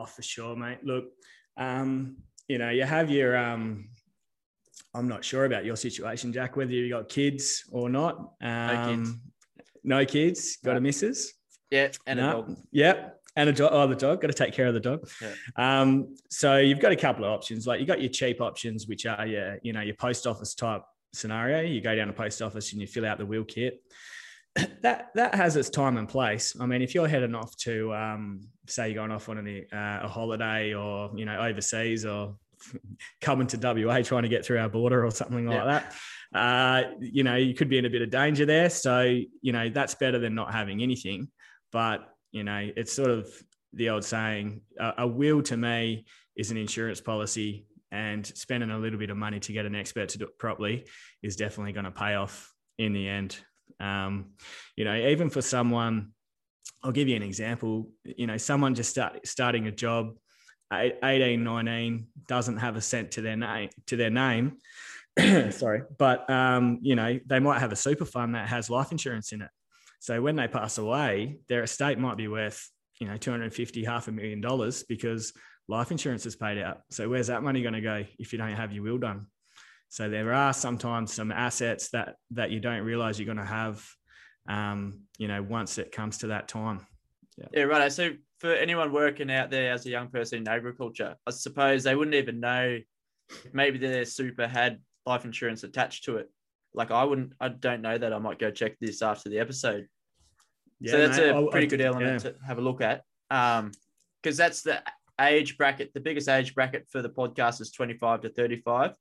Oh, 0.00 0.04
for 0.04 0.22
sure, 0.22 0.54
mate. 0.54 0.78
Look, 0.84 1.06
um, 1.56 2.18
you 2.48 2.58
know, 2.58 2.70
you 2.70 2.84
have 2.84 3.10
your 3.10 3.36
um, 3.36 3.88
I'm 4.94 5.06
not 5.08 5.24
sure 5.24 5.44
about 5.44 5.64
your 5.64 5.76
situation, 5.76 6.32
Jack, 6.32 6.56
whether 6.56 6.72
you 6.72 6.88
got 6.88 7.08
kids 7.08 7.64
or 7.70 7.88
not. 7.88 8.32
Um, 8.40 9.04
kids. 9.04 9.14
No 9.84 10.04
kids. 10.04 10.56
Got 10.64 10.76
a 10.76 10.80
missus. 10.80 11.34
yeah 11.70 11.88
and 12.06 12.18
a 12.18 12.22
No. 12.22 12.32
dog 12.32 12.56
Yep. 12.72 13.14
And 13.36 13.48
a 13.50 13.52
dog. 13.52 13.70
Oh, 13.72 13.86
the 13.86 13.94
dog. 13.94 14.20
Got 14.20 14.28
to 14.28 14.32
take 14.32 14.52
care 14.52 14.66
of 14.66 14.74
the 14.74 14.80
dog. 14.80 15.08
Yeah. 15.22 15.32
Um, 15.56 16.16
so 16.28 16.56
you've 16.56 16.80
got 16.80 16.90
a 16.90 16.96
couple 16.96 17.24
of 17.24 17.30
options. 17.30 17.66
Like 17.68 17.78
you 17.78 17.86
got 17.86 18.00
your 18.00 18.10
cheap 18.10 18.40
options, 18.40 18.88
which 18.88 19.06
are 19.06 19.24
your, 19.26 19.58
you 19.62 19.72
know, 19.72 19.80
your 19.82 19.94
post 19.94 20.26
office 20.26 20.54
type 20.54 20.82
scenario. 21.12 21.60
You 21.62 21.80
go 21.80 21.94
down 21.94 22.08
to 22.08 22.12
post 22.12 22.42
office 22.42 22.72
and 22.72 22.80
you 22.80 22.88
fill 22.88 23.06
out 23.06 23.18
the 23.18 23.26
will 23.26 23.44
kit. 23.44 23.80
That 24.82 25.08
that 25.14 25.34
has 25.34 25.56
its 25.56 25.70
time 25.70 25.96
and 25.96 26.08
place. 26.08 26.54
I 26.60 26.66
mean, 26.66 26.82
if 26.82 26.94
you're 26.94 27.08
heading 27.08 27.34
off 27.34 27.56
to, 27.58 27.92
um, 27.94 28.40
say, 28.68 28.88
you're 28.88 28.94
going 28.94 29.10
off 29.10 29.28
on 29.28 29.38
a, 29.46 29.66
uh, 29.76 30.06
a 30.06 30.08
holiday 30.08 30.72
or 30.72 31.10
you 31.16 31.24
know 31.24 31.38
overseas 31.40 32.04
or 32.06 32.36
coming 33.20 33.46
to 33.48 33.56
WA 33.56 34.02
trying 34.02 34.22
to 34.22 34.28
get 34.28 34.44
through 34.44 34.58
our 34.58 34.68
border 34.68 35.04
or 35.04 35.10
something 35.10 35.46
like 35.46 35.56
Yeah. 35.56 35.64
that, 35.64 35.94
uh, 36.38 36.90
you 37.00 37.24
know, 37.24 37.34
you 37.34 37.54
could 37.54 37.68
be 37.68 37.78
in 37.78 37.86
a 37.86 37.90
bit 37.90 38.02
of 38.02 38.10
danger 38.10 38.46
there. 38.46 38.70
So 38.70 39.00
you 39.42 39.52
know 39.52 39.68
that's 39.68 39.94
better 39.96 40.18
than 40.18 40.34
not 40.34 40.52
having 40.52 40.82
anything. 40.82 41.28
But 41.72 42.08
you 42.30 42.44
know, 42.44 42.70
it's 42.76 42.92
sort 42.92 43.10
of 43.10 43.28
the 43.72 43.90
old 43.90 44.04
saying: 44.04 44.60
a, 44.78 44.94
a 44.98 45.06
will 45.06 45.42
to 45.42 45.56
me 45.56 46.06
is 46.36 46.50
an 46.52 46.56
insurance 46.56 47.00
policy, 47.00 47.66
and 47.90 48.24
spending 48.24 48.70
a 48.70 48.78
little 48.78 48.98
bit 48.98 49.10
of 49.10 49.16
money 49.16 49.40
to 49.40 49.52
get 49.52 49.66
an 49.66 49.74
expert 49.74 50.10
to 50.10 50.18
do 50.18 50.24
it 50.26 50.38
properly 50.38 50.86
is 51.22 51.36
definitely 51.36 51.72
going 51.72 51.84
to 51.84 51.90
pay 51.90 52.14
off 52.14 52.52
in 52.78 52.92
the 52.92 53.08
end. 53.08 53.38
Um, 53.80 54.32
you 54.76 54.84
know, 54.84 54.94
even 54.94 55.30
for 55.30 55.42
someone, 55.42 56.12
I'll 56.82 56.92
give 56.92 57.08
you 57.08 57.16
an 57.16 57.22
example. 57.22 57.90
You 58.04 58.26
know, 58.26 58.36
someone 58.36 58.74
just 58.74 58.90
start, 58.90 59.26
starting 59.26 59.66
a 59.66 59.72
job, 59.72 60.16
eight- 60.72 60.98
18, 61.02 61.42
19, 61.42 62.08
doesn't 62.26 62.58
have 62.58 62.76
a 62.76 62.80
cent 62.80 63.12
to 63.12 63.20
their 63.20 63.36
name 63.36 63.70
to 63.86 63.96
their 63.96 64.10
name. 64.10 64.58
Sorry, 65.50 65.82
but 65.98 66.28
um, 66.30 66.78
you 66.82 66.94
know, 66.94 67.18
they 67.26 67.40
might 67.40 67.58
have 67.58 67.72
a 67.72 67.76
super 67.76 68.04
fund 68.04 68.34
that 68.34 68.48
has 68.48 68.70
life 68.70 68.92
insurance 68.92 69.32
in 69.32 69.42
it. 69.42 69.50
So 70.00 70.22
when 70.22 70.36
they 70.36 70.46
pass 70.46 70.78
away, 70.78 71.38
their 71.48 71.64
estate 71.64 71.98
might 71.98 72.16
be 72.16 72.28
worth, 72.28 72.70
you 73.00 73.08
know, 73.08 73.16
250, 73.16 73.84
half 73.84 74.06
a 74.06 74.12
million 74.12 74.40
dollars 74.40 74.84
because 74.84 75.32
life 75.66 75.90
insurance 75.90 76.24
is 76.24 76.36
paid 76.36 76.58
out. 76.58 76.82
So 76.90 77.08
where's 77.08 77.26
that 77.26 77.42
money 77.42 77.62
going 77.62 77.74
to 77.74 77.80
go 77.80 78.04
if 78.18 78.32
you 78.32 78.38
don't 78.38 78.52
have 78.52 78.72
your 78.72 78.84
will 78.84 78.98
done? 78.98 79.26
So 79.88 80.08
there 80.10 80.32
are 80.34 80.52
sometimes 80.52 81.12
some 81.14 81.32
assets 81.32 81.90
that 81.90 82.16
that 82.32 82.50
you 82.50 82.60
don't 82.60 82.82
realize 82.82 83.18
you're 83.18 83.26
going 83.34 83.38
to 83.38 83.44
have, 83.44 83.86
um, 84.48 85.02
you 85.18 85.28
know, 85.28 85.42
once 85.42 85.78
it 85.78 85.92
comes 85.92 86.18
to 86.18 86.28
that 86.28 86.48
time. 86.48 86.86
yeah 87.52 87.62
right 87.62 87.92
so 87.92 88.10
for 88.40 88.52
anyone 88.52 88.92
working 88.92 89.30
out 89.30 89.50
there 89.50 89.72
as 89.72 89.86
a 89.86 89.90
young 89.90 90.08
person 90.10 90.38
in 90.38 90.48
agriculture 90.48 91.14
i 91.26 91.30
suppose 91.30 91.84
they 91.84 91.94
wouldn't 91.94 92.16
even 92.16 92.40
know 92.40 92.76
maybe 93.52 93.78
their 93.78 94.04
super 94.04 94.46
had 94.48 94.80
life 95.06 95.24
insurance 95.24 95.62
attached 95.62 96.02
to 96.04 96.16
it 96.16 96.28
like 96.74 96.90
i 96.90 97.04
wouldn't 97.04 97.32
i 97.40 97.48
don't 97.48 97.80
know 97.80 97.96
that 97.96 98.12
i 98.12 98.18
might 98.18 98.38
go 98.40 98.50
check 98.50 98.72
this 98.80 99.02
after 99.02 99.28
the 99.30 99.38
episode 99.38 99.86
Yeah, 100.80 100.92
so 100.92 100.98
that's 100.98 101.18
mate, 101.18 101.30
a 101.30 101.46
pretty 101.50 101.66
I'll- 101.66 101.70
good 101.70 101.80
element 101.80 102.24
yeah. 102.24 102.30
to 102.30 102.36
have 102.46 102.58
a 102.58 102.60
look 102.68 102.80
at. 102.80 103.02
Um, 103.30 103.70
because 104.22 104.36
that's 104.36 104.62
the 104.62 104.82
age 105.20 105.56
bracket. 105.58 105.92
The 105.94 106.00
biggest 106.00 106.28
age 106.28 106.54
bracket 106.56 106.86
for 106.90 107.02
the 107.02 107.08
podcast 107.20 107.60
is 107.60 107.70
25 107.70 108.22
to 108.22 108.28
35. 108.30 108.94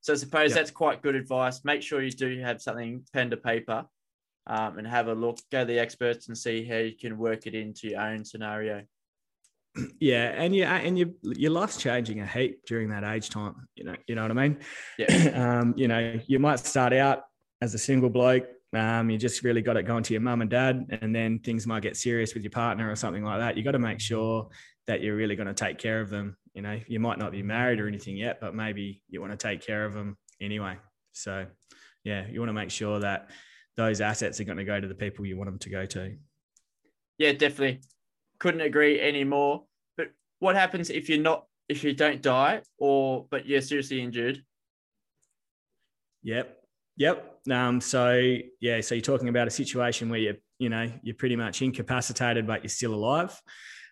So 0.00 0.12
I 0.12 0.16
suppose 0.16 0.50
Yeah. 0.50 0.56
that's 0.56 0.70
quite 0.70 1.02
good 1.02 1.14
advice. 1.14 1.64
Make 1.64 1.82
sure 1.82 2.02
you 2.02 2.10
do 2.10 2.40
have 2.40 2.62
something 2.62 3.04
pen 3.12 3.30
to 3.30 3.36
paper, 3.36 3.86
um, 4.46 4.78
and 4.78 4.86
have 4.86 5.08
a 5.08 5.14
look. 5.14 5.38
Go 5.50 5.60
to 5.60 5.64
the 5.66 5.78
experts 5.78 6.28
and 6.28 6.38
see 6.38 6.64
how 6.64 6.76
you 6.78 6.96
can 6.96 7.18
work 7.18 7.46
it 7.46 7.54
into 7.54 7.88
your 7.88 8.00
own 8.00 8.24
scenario. 8.24 8.84
Yeah, 10.00 10.32
and 10.34 10.56
you 10.56 10.64
and 10.64 10.98
your 10.98 11.08
your 11.22 11.50
life's 11.52 11.76
changing 11.76 12.20
a 12.20 12.26
heap 12.26 12.64
during 12.66 12.88
that 12.90 13.04
age 13.04 13.30
time. 13.30 13.54
You 13.76 13.84
know, 13.84 13.96
you 14.08 14.14
know 14.14 14.22
what 14.22 14.30
I 14.30 14.34
mean. 14.34 14.58
Yeah. 14.98 15.06
um, 15.60 15.74
you 15.76 15.86
know, 15.86 16.18
you 16.26 16.38
might 16.38 16.58
start 16.60 16.92
out 16.92 17.24
as 17.60 17.74
a 17.74 17.78
single 17.78 18.10
bloke. 18.10 18.46
Um, 18.74 19.08
you 19.08 19.18
just 19.18 19.44
really 19.44 19.62
got 19.62 19.76
it 19.76 19.84
going 19.84 20.02
to 20.04 20.14
your 20.14 20.20
mum 20.20 20.40
and 20.40 20.50
dad, 20.50 20.98
and 21.02 21.14
then 21.14 21.38
things 21.40 21.66
might 21.66 21.82
get 21.82 21.96
serious 21.96 22.34
with 22.34 22.42
your 22.42 22.50
partner 22.50 22.90
or 22.90 22.96
something 22.96 23.22
like 23.22 23.38
that. 23.38 23.56
You 23.56 23.62
got 23.62 23.72
to 23.72 23.78
make 23.78 24.00
sure 24.00 24.48
that 24.88 25.02
you're 25.02 25.14
really 25.14 25.36
going 25.36 25.46
to 25.46 25.54
take 25.54 25.78
care 25.78 26.00
of 26.00 26.10
them. 26.10 26.36
You 26.54 26.62
know, 26.62 26.80
you 26.88 26.98
might 26.98 27.18
not 27.18 27.30
be 27.30 27.42
married 27.42 27.78
or 27.78 27.86
anything 27.86 28.16
yet, 28.16 28.40
but 28.40 28.54
maybe 28.54 29.02
you 29.08 29.20
want 29.20 29.32
to 29.32 29.38
take 29.38 29.64
care 29.64 29.84
of 29.84 29.94
them 29.94 30.16
anyway. 30.40 30.76
So, 31.12 31.46
yeah, 32.02 32.26
you 32.28 32.40
want 32.40 32.48
to 32.48 32.54
make 32.54 32.70
sure 32.70 32.98
that 32.98 33.30
those 33.76 34.00
assets 34.00 34.40
are 34.40 34.44
going 34.44 34.58
to 34.58 34.64
go 34.64 34.80
to 34.80 34.88
the 34.88 34.94
people 34.94 35.24
you 35.24 35.36
want 35.36 35.48
them 35.48 35.58
to 35.60 35.70
go 35.70 35.86
to. 35.86 36.16
Yeah, 37.18 37.32
definitely. 37.32 37.80
Couldn't 38.40 38.62
agree 38.62 39.00
anymore. 39.00 39.64
But 39.96 40.08
what 40.40 40.56
happens 40.56 40.90
if 40.90 41.08
you're 41.08 41.20
not 41.20 41.44
if 41.68 41.84
you 41.84 41.92
don't 41.92 42.22
die, 42.22 42.62
or 42.78 43.26
but 43.30 43.46
you're 43.46 43.60
seriously 43.60 44.00
injured. 44.00 44.42
Yep. 46.22 46.56
Yep. 46.96 47.40
Um, 47.50 47.80
so 47.80 48.36
yeah, 48.60 48.80
so 48.80 48.94
you're 48.94 49.02
talking 49.02 49.28
about 49.28 49.46
a 49.46 49.50
situation 49.50 50.08
where 50.08 50.18
you're, 50.18 50.36
you 50.58 50.70
know 50.70 50.90
you're 51.02 51.14
pretty 51.14 51.36
much 51.36 51.62
incapacitated, 51.62 52.46
but 52.46 52.62
you're 52.62 52.70
still 52.70 52.94
alive. 52.94 53.38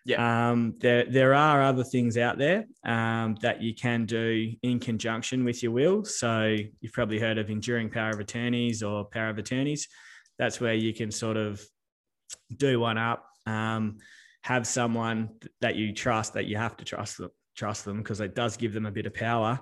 Yeah. 0.07 0.51
Um, 0.51 0.75
there 0.79 1.03
there 1.03 1.33
are 1.33 1.61
other 1.61 1.83
things 1.83 2.17
out 2.17 2.37
there 2.37 2.65
um, 2.85 3.35
that 3.41 3.61
you 3.61 3.75
can 3.75 4.05
do 4.05 4.53
in 4.63 4.79
conjunction 4.79 5.43
with 5.43 5.61
your 5.61 5.73
will. 5.73 6.05
So 6.05 6.55
you've 6.79 6.93
probably 6.93 7.19
heard 7.19 7.37
of 7.37 7.49
enduring 7.49 7.89
power 7.89 8.11
of 8.11 8.19
attorneys 8.21 8.81
or 8.81 9.03
power 9.03 9.29
of 9.29 9.37
attorneys. 9.37 9.89
That's 10.39 10.61
where 10.61 10.75
you 10.75 10.93
can 10.93 11.11
sort 11.11 11.35
of 11.35 11.61
do 12.55 12.79
one 12.79 12.97
up. 12.97 13.25
Um, 13.45 13.97
have 14.43 14.65
someone 14.65 15.31
that 15.59 15.75
you 15.75 15.93
trust 15.93 16.35
that 16.35 16.45
you 16.45 16.55
have 16.55 16.77
to 16.77 16.85
trust 16.85 17.17
them 17.17 17.31
trust 17.57 17.83
them 17.83 17.97
because 17.97 18.21
it 18.21 18.33
does 18.33 18.55
give 18.55 18.73
them 18.73 18.85
a 18.85 18.91
bit 18.91 19.07
of 19.07 19.13
power 19.13 19.59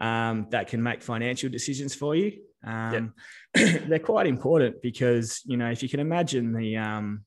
um, 0.00 0.46
that 0.50 0.68
can 0.68 0.80
make 0.80 1.02
financial 1.02 1.48
decisions 1.48 1.96
for 1.96 2.14
you. 2.14 2.38
Um, 2.64 3.14
yep. 3.56 3.82
they're 3.88 3.98
quite 3.98 4.28
important 4.28 4.82
because 4.82 5.40
you 5.46 5.56
know 5.56 5.68
if 5.68 5.82
you 5.82 5.88
can 5.88 5.98
imagine 5.98 6.52
the 6.52 6.76
um, 6.76 7.24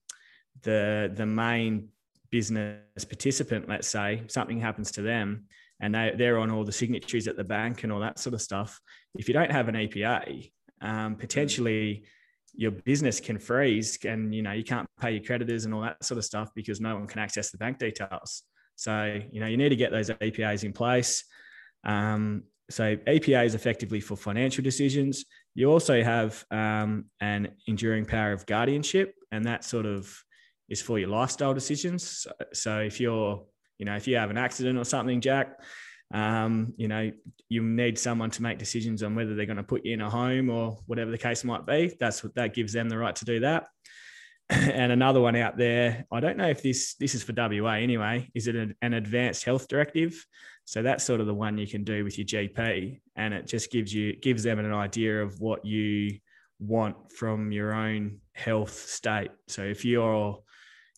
the 0.61 1.11
the 1.13 1.25
main 1.25 1.89
business 2.33 3.05
participant, 3.07 3.69
let's 3.69 3.87
say 3.87 4.23
something 4.27 4.59
happens 4.59 4.91
to 4.91 5.03
them 5.03 5.45
and 5.79 5.93
they, 5.93 6.11
they're 6.17 6.39
on 6.39 6.49
all 6.49 6.63
the 6.63 6.71
signatories 6.71 7.27
at 7.27 7.37
the 7.37 7.43
bank 7.43 7.83
and 7.83 7.93
all 7.93 7.99
that 7.99 8.17
sort 8.17 8.33
of 8.33 8.41
stuff. 8.41 8.81
If 9.13 9.27
you 9.27 9.35
don't 9.35 9.51
have 9.51 9.67
an 9.67 9.75
EPA, 9.75 10.51
um, 10.81 11.15
potentially 11.15 12.05
your 12.55 12.71
business 12.71 13.19
can 13.19 13.37
freeze 13.37 13.99
and 14.03 14.33
you 14.33 14.41
know 14.41 14.51
you 14.51 14.63
can't 14.63 14.87
pay 14.99 15.11
your 15.11 15.23
creditors 15.23 15.65
and 15.65 15.75
all 15.75 15.81
that 15.81 16.03
sort 16.03 16.17
of 16.17 16.25
stuff 16.25 16.49
because 16.55 16.81
no 16.81 16.95
one 16.95 17.05
can 17.05 17.19
access 17.19 17.51
the 17.51 17.59
bank 17.59 17.77
details. 17.77 18.41
So, 18.77 19.21
you 19.31 19.39
know, 19.39 19.45
you 19.45 19.57
need 19.57 19.69
to 19.69 19.75
get 19.75 19.91
those 19.91 20.09
EPAs 20.09 20.63
in 20.63 20.73
place. 20.73 21.25
Um, 21.83 22.45
so 22.71 22.95
EPA 22.95 23.45
is 23.45 23.53
effectively 23.53 23.99
for 23.99 24.17
financial 24.17 24.63
decisions. 24.63 25.23
You 25.53 25.71
also 25.71 26.01
have 26.01 26.43
um, 26.49 27.05
an 27.21 27.49
enduring 27.67 28.05
power 28.05 28.31
of 28.31 28.47
guardianship, 28.47 29.13
and 29.31 29.45
that 29.45 29.63
sort 29.63 29.85
of 29.85 30.11
is 30.69 30.81
for 30.81 30.99
your 30.99 31.09
lifestyle 31.09 31.53
decisions. 31.53 32.27
So, 32.53 32.79
if 32.79 32.99
you're, 32.99 33.45
you 33.77 33.85
know, 33.85 33.95
if 33.95 34.07
you 34.07 34.17
have 34.17 34.29
an 34.29 34.37
accident 34.37 34.77
or 34.77 34.83
something, 34.83 35.21
Jack, 35.21 35.59
um, 36.13 36.73
you 36.77 36.87
know, 36.87 37.11
you 37.49 37.63
need 37.63 37.97
someone 37.97 38.29
to 38.31 38.43
make 38.43 38.59
decisions 38.59 39.01
on 39.03 39.15
whether 39.15 39.35
they're 39.35 39.45
going 39.45 39.57
to 39.57 39.63
put 39.63 39.85
you 39.85 39.93
in 39.93 40.01
a 40.01 40.09
home 40.09 40.49
or 40.49 40.77
whatever 40.85 41.11
the 41.11 41.17
case 41.17 41.43
might 41.43 41.65
be. 41.65 41.93
That's 41.99 42.23
what 42.23 42.35
that 42.35 42.53
gives 42.53 42.73
them 42.73 42.89
the 42.89 42.97
right 42.97 43.15
to 43.15 43.25
do 43.25 43.39
that. 43.41 43.67
and 44.49 44.91
another 44.91 45.21
one 45.21 45.35
out 45.35 45.57
there. 45.57 46.05
I 46.11 46.19
don't 46.19 46.37
know 46.37 46.49
if 46.49 46.61
this 46.61 46.95
this 46.95 47.15
is 47.15 47.23
for 47.23 47.33
WA 47.35 47.73
anyway. 47.73 48.29
Is 48.35 48.47
it 48.47 48.55
an, 48.55 48.75
an, 48.81 48.93
advanced 48.93 49.43
health 49.45 49.67
directive? 49.67 50.25
So 50.65 50.81
that's 50.81 51.03
sort 51.03 51.21
of 51.21 51.27
the 51.27 51.33
one 51.33 51.57
you 51.57 51.67
can 51.67 51.83
do 51.83 52.03
with 52.03 52.17
your 52.17 52.25
GP, 52.25 52.99
and 53.15 53.33
it 53.33 53.47
just 53.47 53.71
gives 53.71 53.93
you 53.93 54.15
gives 54.17 54.43
them 54.43 54.59
an 54.59 54.73
idea 54.73 55.23
of 55.23 55.39
what 55.39 55.65
you 55.65 56.19
want 56.59 57.11
from 57.11 57.51
your 57.51 57.73
own 57.73 58.19
health 58.33 58.73
state. 58.73 59.31
So 59.47 59.63
if 59.63 59.83
you're, 59.85 60.39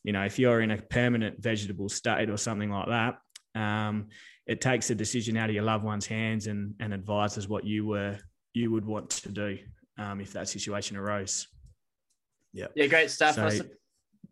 you 0.05 0.13
know, 0.13 0.23
if 0.23 0.37
you're 0.37 0.61
in 0.61 0.69
a 0.69 0.77
permanent 0.77 1.41
vegetable 1.41 1.89
state 1.89 2.29
or 2.29 2.37
something 2.37 2.69
like 2.69 2.87
that, 2.87 3.17
um, 3.59 4.09
it 4.45 4.61
takes 4.61 4.87
the 4.87 4.95
decision 4.95 5.35
out 5.35 5.49
of 5.49 5.55
your 5.55 5.63
loved 5.63 5.83
one's 5.83 6.05
hands 6.05 6.45
and 6.45 6.75
and 6.79 6.93
advises 6.93 7.49
what 7.49 7.65
you 7.65 7.87
were 7.87 8.17
you 8.53 8.71
would 8.71 8.85
want 8.85 9.09
to 9.09 9.29
do 9.29 9.57
um, 9.97 10.21
if 10.21 10.31
that 10.33 10.47
situation 10.47 10.95
arose. 10.95 11.47
Yeah. 12.53 12.67
Yeah, 12.75 12.85
great 12.85 13.09
stuff. 13.09 13.35
So, 13.35 13.45
I, 13.47 13.49
su- 13.49 13.69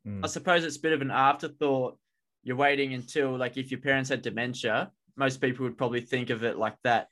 mm. 0.07 0.23
I 0.23 0.27
suppose 0.27 0.63
it's 0.63 0.77
a 0.77 0.81
bit 0.81 0.93
of 0.93 1.01
an 1.01 1.11
afterthought. 1.11 1.97
You're 2.43 2.55
waiting 2.55 2.93
until, 2.93 3.37
like, 3.37 3.57
if 3.57 3.71
your 3.71 3.79
parents 3.79 4.09
had 4.09 4.21
dementia, 4.21 4.91
most 5.17 5.41
people 5.41 5.65
would 5.65 5.77
probably 5.77 6.01
think 6.01 6.29
of 6.29 6.43
it 6.43 6.57
like 6.57 6.75
that. 6.83 7.07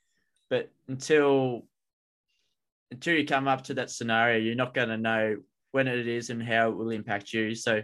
But 0.49 0.69
until 0.87 1.65
until 2.91 3.15
you 3.15 3.25
come 3.25 3.47
up 3.47 3.63
to 3.63 3.73
that 3.75 3.89
scenario, 3.89 4.37
you're 4.37 4.55
not 4.55 4.73
going 4.73 4.89
to 4.89 4.97
know 4.97 5.37
when 5.71 5.87
it 5.87 6.07
is 6.07 6.29
and 6.29 6.43
how 6.43 6.69
it 6.69 6.75
will 6.75 6.91
impact 6.91 7.33
you. 7.33 7.55
So 7.55 7.81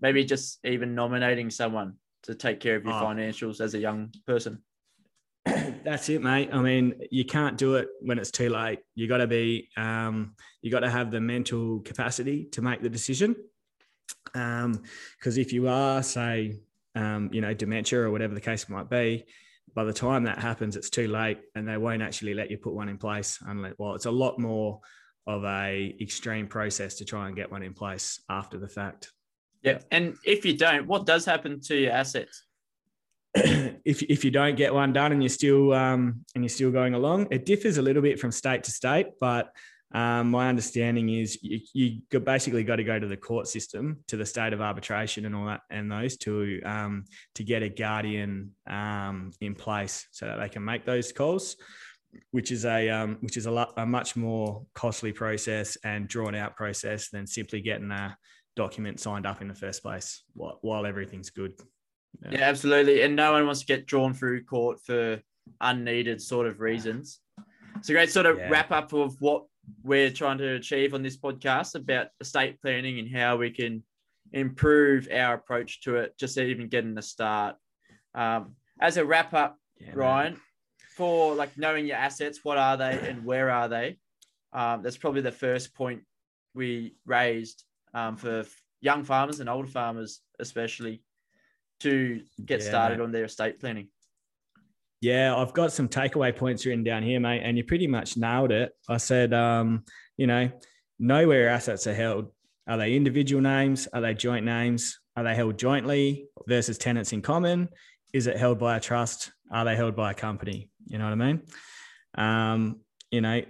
maybe 0.00 0.24
just 0.24 0.58
even 0.64 0.94
nominating 0.94 1.50
someone 1.50 1.94
to 2.24 2.34
take 2.34 2.60
care 2.60 2.76
of 2.76 2.84
your 2.84 2.94
oh. 2.94 3.02
financials 3.02 3.60
as 3.60 3.74
a 3.74 3.78
young 3.78 4.12
person. 4.26 4.62
That's 5.84 6.08
it, 6.08 6.22
mate. 6.22 6.50
I 6.52 6.60
mean, 6.60 6.94
you 7.10 7.24
can't 7.24 7.56
do 7.56 7.76
it 7.76 7.88
when 8.00 8.18
it's 8.18 8.30
too 8.30 8.48
late. 8.48 8.80
You 8.94 9.08
got 9.08 9.18
to 9.18 9.26
be, 9.26 9.68
um, 9.76 10.34
you 10.62 10.70
got 10.70 10.80
to 10.80 10.90
have 10.90 11.10
the 11.10 11.20
mental 11.20 11.80
capacity 11.80 12.44
to 12.52 12.62
make 12.62 12.82
the 12.82 12.88
decision. 12.88 13.36
Because 14.24 14.64
um, 14.64 14.82
if 15.24 15.52
you 15.52 15.68
are, 15.68 16.02
say, 16.02 16.60
um, 16.94 17.30
you 17.32 17.40
know, 17.40 17.54
dementia 17.54 18.00
or 18.00 18.10
whatever 18.10 18.34
the 18.34 18.40
case 18.40 18.68
might 18.68 18.90
be, 18.90 19.24
by 19.74 19.84
the 19.84 19.92
time 19.92 20.24
that 20.24 20.38
happens, 20.38 20.76
it's 20.76 20.90
too 20.90 21.08
late, 21.08 21.38
and 21.54 21.68
they 21.68 21.76
won't 21.76 22.02
actually 22.02 22.34
let 22.34 22.50
you 22.50 22.58
put 22.58 22.74
one 22.74 22.88
in 22.88 22.98
place. 22.98 23.38
Unless, 23.46 23.74
well, 23.78 23.94
it's 23.94 24.06
a 24.06 24.10
lot 24.10 24.38
more 24.38 24.80
of 25.26 25.44
a 25.44 25.94
extreme 26.00 26.48
process 26.48 26.96
to 26.96 27.04
try 27.04 27.26
and 27.26 27.36
get 27.36 27.50
one 27.50 27.62
in 27.62 27.74
place 27.74 28.20
after 28.28 28.58
the 28.58 28.68
fact. 28.68 29.12
Yeah, 29.62 29.78
and 29.90 30.16
if 30.24 30.44
you 30.44 30.56
don't, 30.56 30.86
what 30.86 31.06
does 31.06 31.24
happen 31.24 31.60
to 31.62 31.76
your 31.76 31.92
assets? 31.92 32.44
if 33.34 34.02
if 34.02 34.24
you 34.24 34.30
don't 34.30 34.56
get 34.56 34.72
one 34.72 34.92
done 34.92 35.12
and 35.12 35.22
you're 35.22 35.28
still 35.28 35.72
um, 35.72 36.24
and 36.34 36.44
you're 36.44 36.48
still 36.48 36.70
going 36.70 36.94
along, 36.94 37.28
it 37.30 37.44
differs 37.44 37.78
a 37.78 37.82
little 37.82 38.02
bit 38.02 38.18
from 38.18 38.30
state 38.30 38.64
to 38.64 38.70
state. 38.70 39.06
But 39.20 39.52
um, 39.92 40.30
my 40.30 40.48
understanding 40.48 41.08
is 41.08 41.38
you, 41.42 41.60
you 41.72 42.20
basically 42.20 42.62
got 42.62 42.76
to 42.76 42.84
go 42.84 42.98
to 42.98 43.06
the 43.06 43.16
court 43.16 43.48
system, 43.48 43.98
to 44.08 44.16
the 44.16 44.26
state 44.26 44.52
of 44.52 44.60
arbitration 44.60 45.24
and 45.24 45.34
all 45.34 45.46
that, 45.46 45.60
and 45.70 45.90
those 45.90 46.16
to 46.18 46.60
um, 46.62 47.04
to 47.34 47.44
get 47.44 47.62
a 47.62 47.68
guardian 47.68 48.52
um, 48.68 49.32
in 49.40 49.54
place 49.54 50.06
so 50.10 50.26
that 50.26 50.38
they 50.38 50.48
can 50.48 50.64
make 50.64 50.84
those 50.84 51.12
calls, 51.12 51.56
which 52.30 52.52
is 52.52 52.64
a 52.64 52.88
um, 52.90 53.18
which 53.20 53.36
is 53.36 53.46
a, 53.46 53.50
lot, 53.50 53.72
a 53.76 53.86
much 53.86 54.14
more 54.14 54.64
costly 54.74 55.12
process 55.12 55.76
and 55.84 56.08
drawn 56.08 56.34
out 56.34 56.56
process 56.56 57.08
than 57.08 57.26
simply 57.26 57.60
getting 57.60 57.90
a 57.90 58.16
document 58.58 58.98
signed 58.98 59.24
up 59.24 59.40
in 59.40 59.46
the 59.46 59.54
first 59.54 59.82
place 59.82 60.24
while, 60.34 60.58
while 60.62 60.84
everything's 60.84 61.30
good. 61.30 61.54
Yeah. 62.22 62.30
yeah, 62.32 62.40
absolutely. 62.40 63.02
And 63.02 63.14
no 63.14 63.32
one 63.32 63.46
wants 63.46 63.60
to 63.60 63.66
get 63.66 63.86
drawn 63.86 64.12
through 64.12 64.44
court 64.44 64.80
for 64.84 65.22
unneeded 65.60 66.20
sort 66.20 66.48
of 66.48 66.60
reasons. 66.60 67.20
It's 67.76 67.88
a 67.88 67.92
great 67.92 68.10
sort 68.10 68.26
of 68.26 68.36
yeah. 68.36 68.48
wrap 68.50 68.72
up 68.72 68.92
of 68.92 69.14
what 69.20 69.44
we're 69.84 70.10
trying 70.10 70.38
to 70.38 70.54
achieve 70.54 70.92
on 70.92 71.04
this 71.04 71.16
podcast 71.16 71.76
about 71.76 72.08
estate 72.20 72.60
planning 72.60 72.98
and 72.98 73.08
how 73.16 73.36
we 73.36 73.50
can 73.50 73.84
improve 74.32 75.08
our 75.14 75.34
approach 75.34 75.80
to 75.82 75.96
it, 75.96 76.18
just 76.18 76.36
even 76.36 76.68
getting 76.68 76.94
the 76.94 77.02
start. 77.02 77.54
Um, 78.14 78.56
as 78.80 78.96
a 78.96 79.04
wrap 79.04 79.34
up, 79.34 79.56
yeah, 79.80 79.92
Ryan, 79.94 80.32
man. 80.32 80.42
for 80.96 81.34
like 81.36 81.56
knowing 81.56 81.86
your 81.86 81.96
assets, 81.96 82.40
what 82.42 82.58
are 82.58 82.76
they 82.76 82.98
and 83.08 83.24
where 83.24 83.50
are 83.50 83.68
they? 83.68 83.98
Um, 84.52 84.82
that's 84.82 84.96
probably 84.96 85.20
the 85.20 85.30
first 85.30 85.74
point 85.74 86.02
we 86.54 86.96
raised 87.06 87.62
um, 87.94 88.16
for 88.16 88.44
young 88.80 89.04
farmers 89.04 89.40
and 89.40 89.48
older 89.48 89.68
farmers, 89.68 90.20
especially 90.38 91.02
to 91.80 92.20
get 92.44 92.60
yeah, 92.60 92.68
started 92.68 92.98
mate. 92.98 93.04
on 93.04 93.12
their 93.12 93.24
estate 93.24 93.60
planning? 93.60 93.88
Yeah, 95.00 95.36
I've 95.36 95.52
got 95.52 95.72
some 95.72 95.88
takeaway 95.88 96.34
points 96.34 96.66
written 96.66 96.82
down 96.82 97.02
here, 97.02 97.20
mate, 97.20 97.42
and 97.44 97.56
you 97.56 97.64
pretty 97.64 97.86
much 97.86 98.16
nailed 98.16 98.50
it. 98.50 98.72
I 98.88 98.96
said, 98.96 99.32
um, 99.32 99.84
you 100.16 100.26
know, 100.26 100.50
know 100.98 101.28
where 101.28 101.48
assets 101.48 101.86
are 101.86 101.94
held. 101.94 102.32
Are 102.66 102.76
they 102.76 102.96
individual 102.96 103.40
names? 103.40 103.86
Are 103.92 104.00
they 104.00 104.14
joint 104.14 104.44
names? 104.44 104.98
Are 105.16 105.22
they 105.22 105.34
held 105.34 105.58
jointly 105.58 106.26
versus 106.46 106.78
tenants 106.78 107.12
in 107.12 107.22
common? 107.22 107.68
Is 108.12 108.26
it 108.26 108.36
held 108.36 108.58
by 108.58 108.76
a 108.76 108.80
trust? 108.80 109.32
Are 109.52 109.64
they 109.64 109.76
held 109.76 109.94
by 109.94 110.10
a 110.10 110.14
company? 110.14 110.68
You 110.86 110.98
know 110.98 111.04
what 111.04 111.12
I 111.12 111.16
mean? 111.16 111.42
Um, 112.16 112.80
you 113.10 113.20
know, 113.20 113.42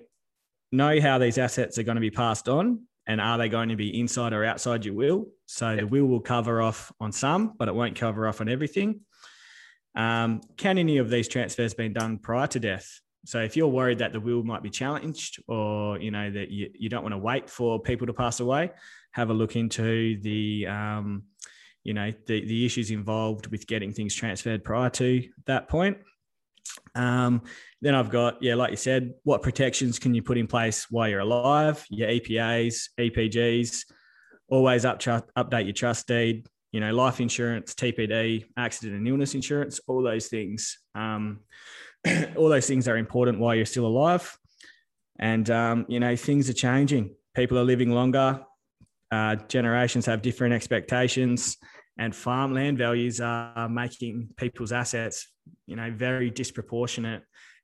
know 0.70 1.00
how 1.00 1.18
these 1.18 1.38
assets 1.38 1.78
are 1.78 1.82
going 1.82 1.96
to 1.96 2.00
be 2.00 2.10
passed 2.10 2.48
on 2.48 2.82
and 3.08 3.20
are 3.22 3.38
they 3.38 3.48
going 3.48 3.70
to 3.70 3.76
be 3.76 3.98
inside 3.98 4.34
or 4.34 4.44
outside 4.44 4.84
your 4.84 4.94
will? 4.94 5.26
So 5.46 5.74
the 5.74 5.86
will 5.86 6.04
will 6.04 6.20
cover 6.20 6.60
off 6.60 6.92
on 7.00 7.10
some, 7.10 7.54
but 7.58 7.66
it 7.66 7.74
won't 7.74 7.96
cover 7.96 8.28
off 8.28 8.42
on 8.42 8.50
everything. 8.50 9.00
Um, 9.94 10.42
can 10.58 10.76
any 10.76 10.98
of 10.98 11.08
these 11.08 11.26
transfers 11.26 11.72
been 11.72 11.94
done 11.94 12.18
prior 12.18 12.46
to 12.48 12.60
death? 12.60 13.00
So 13.24 13.40
if 13.40 13.56
you're 13.56 13.68
worried 13.68 13.98
that 13.98 14.12
the 14.12 14.20
will 14.20 14.44
might 14.44 14.62
be 14.62 14.70
challenged, 14.70 15.42
or 15.48 15.98
you 15.98 16.10
know 16.10 16.30
that 16.30 16.50
you, 16.50 16.70
you 16.74 16.88
don't 16.88 17.02
want 17.02 17.14
to 17.14 17.18
wait 17.18 17.50
for 17.50 17.80
people 17.80 18.06
to 18.06 18.12
pass 18.12 18.40
away, 18.40 18.70
have 19.12 19.30
a 19.30 19.34
look 19.34 19.56
into 19.56 20.20
the 20.20 20.66
um, 20.66 21.24
you 21.82 21.94
know 21.94 22.12
the 22.26 22.44
the 22.44 22.64
issues 22.64 22.90
involved 22.90 23.48
with 23.48 23.66
getting 23.66 23.92
things 23.92 24.14
transferred 24.14 24.64
prior 24.64 24.90
to 24.90 25.26
that 25.46 25.68
point. 25.68 25.98
Um, 26.94 27.42
then 27.80 27.94
I've 27.94 28.10
got, 28.10 28.42
yeah, 28.42 28.54
like 28.54 28.70
you 28.70 28.76
said, 28.76 29.14
what 29.24 29.42
protections 29.42 29.98
can 29.98 30.14
you 30.14 30.22
put 30.22 30.38
in 30.38 30.46
place 30.46 30.86
while 30.90 31.08
you're 31.08 31.20
alive? 31.20 31.84
Your 31.90 32.08
EPAs, 32.08 32.88
EPGs, 32.98 33.84
always 34.48 34.84
up, 34.84 35.00
update 35.00 35.64
your 35.64 35.74
trust 35.74 36.06
deed, 36.08 36.46
you 36.72 36.80
know, 36.80 36.92
life 36.92 37.20
insurance, 37.20 37.74
TPD, 37.74 38.46
accident 38.56 38.96
and 38.96 39.06
illness 39.06 39.34
insurance, 39.34 39.80
all 39.86 40.02
those 40.02 40.26
things. 40.26 40.78
Um, 40.94 41.40
all 42.36 42.48
those 42.48 42.66
things 42.66 42.88
are 42.88 42.96
important 42.96 43.38
while 43.38 43.54
you're 43.54 43.66
still 43.66 43.86
alive. 43.86 44.36
And, 45.18 45.48
um, 45.50 45.86
you 45.88 46.00
know, 46.00 46.16
things 46.16 46.48
are 46.48 46.54
changing. 46.54 47.14
People 47.34 47.58
are 47.58 47.64
living 47.64 47.90
longer. 47.90 48.40
Uh, 49.10 49.36
generations 49.36 50.06
have 50.06 50.20
different 50.22 50.54
expectations 50.54 51.56
and 51.98 52.14
farmland 52.14 52.78
values 52.78 53.20
are 53.20 53.68
making 53.68 54.30
people's 54.36 54.72
assets, 54.72 55.28
you 55.66 55.74
know, 55.74 55.90
very 55.90 56.30
disproportionate 56.30 57.22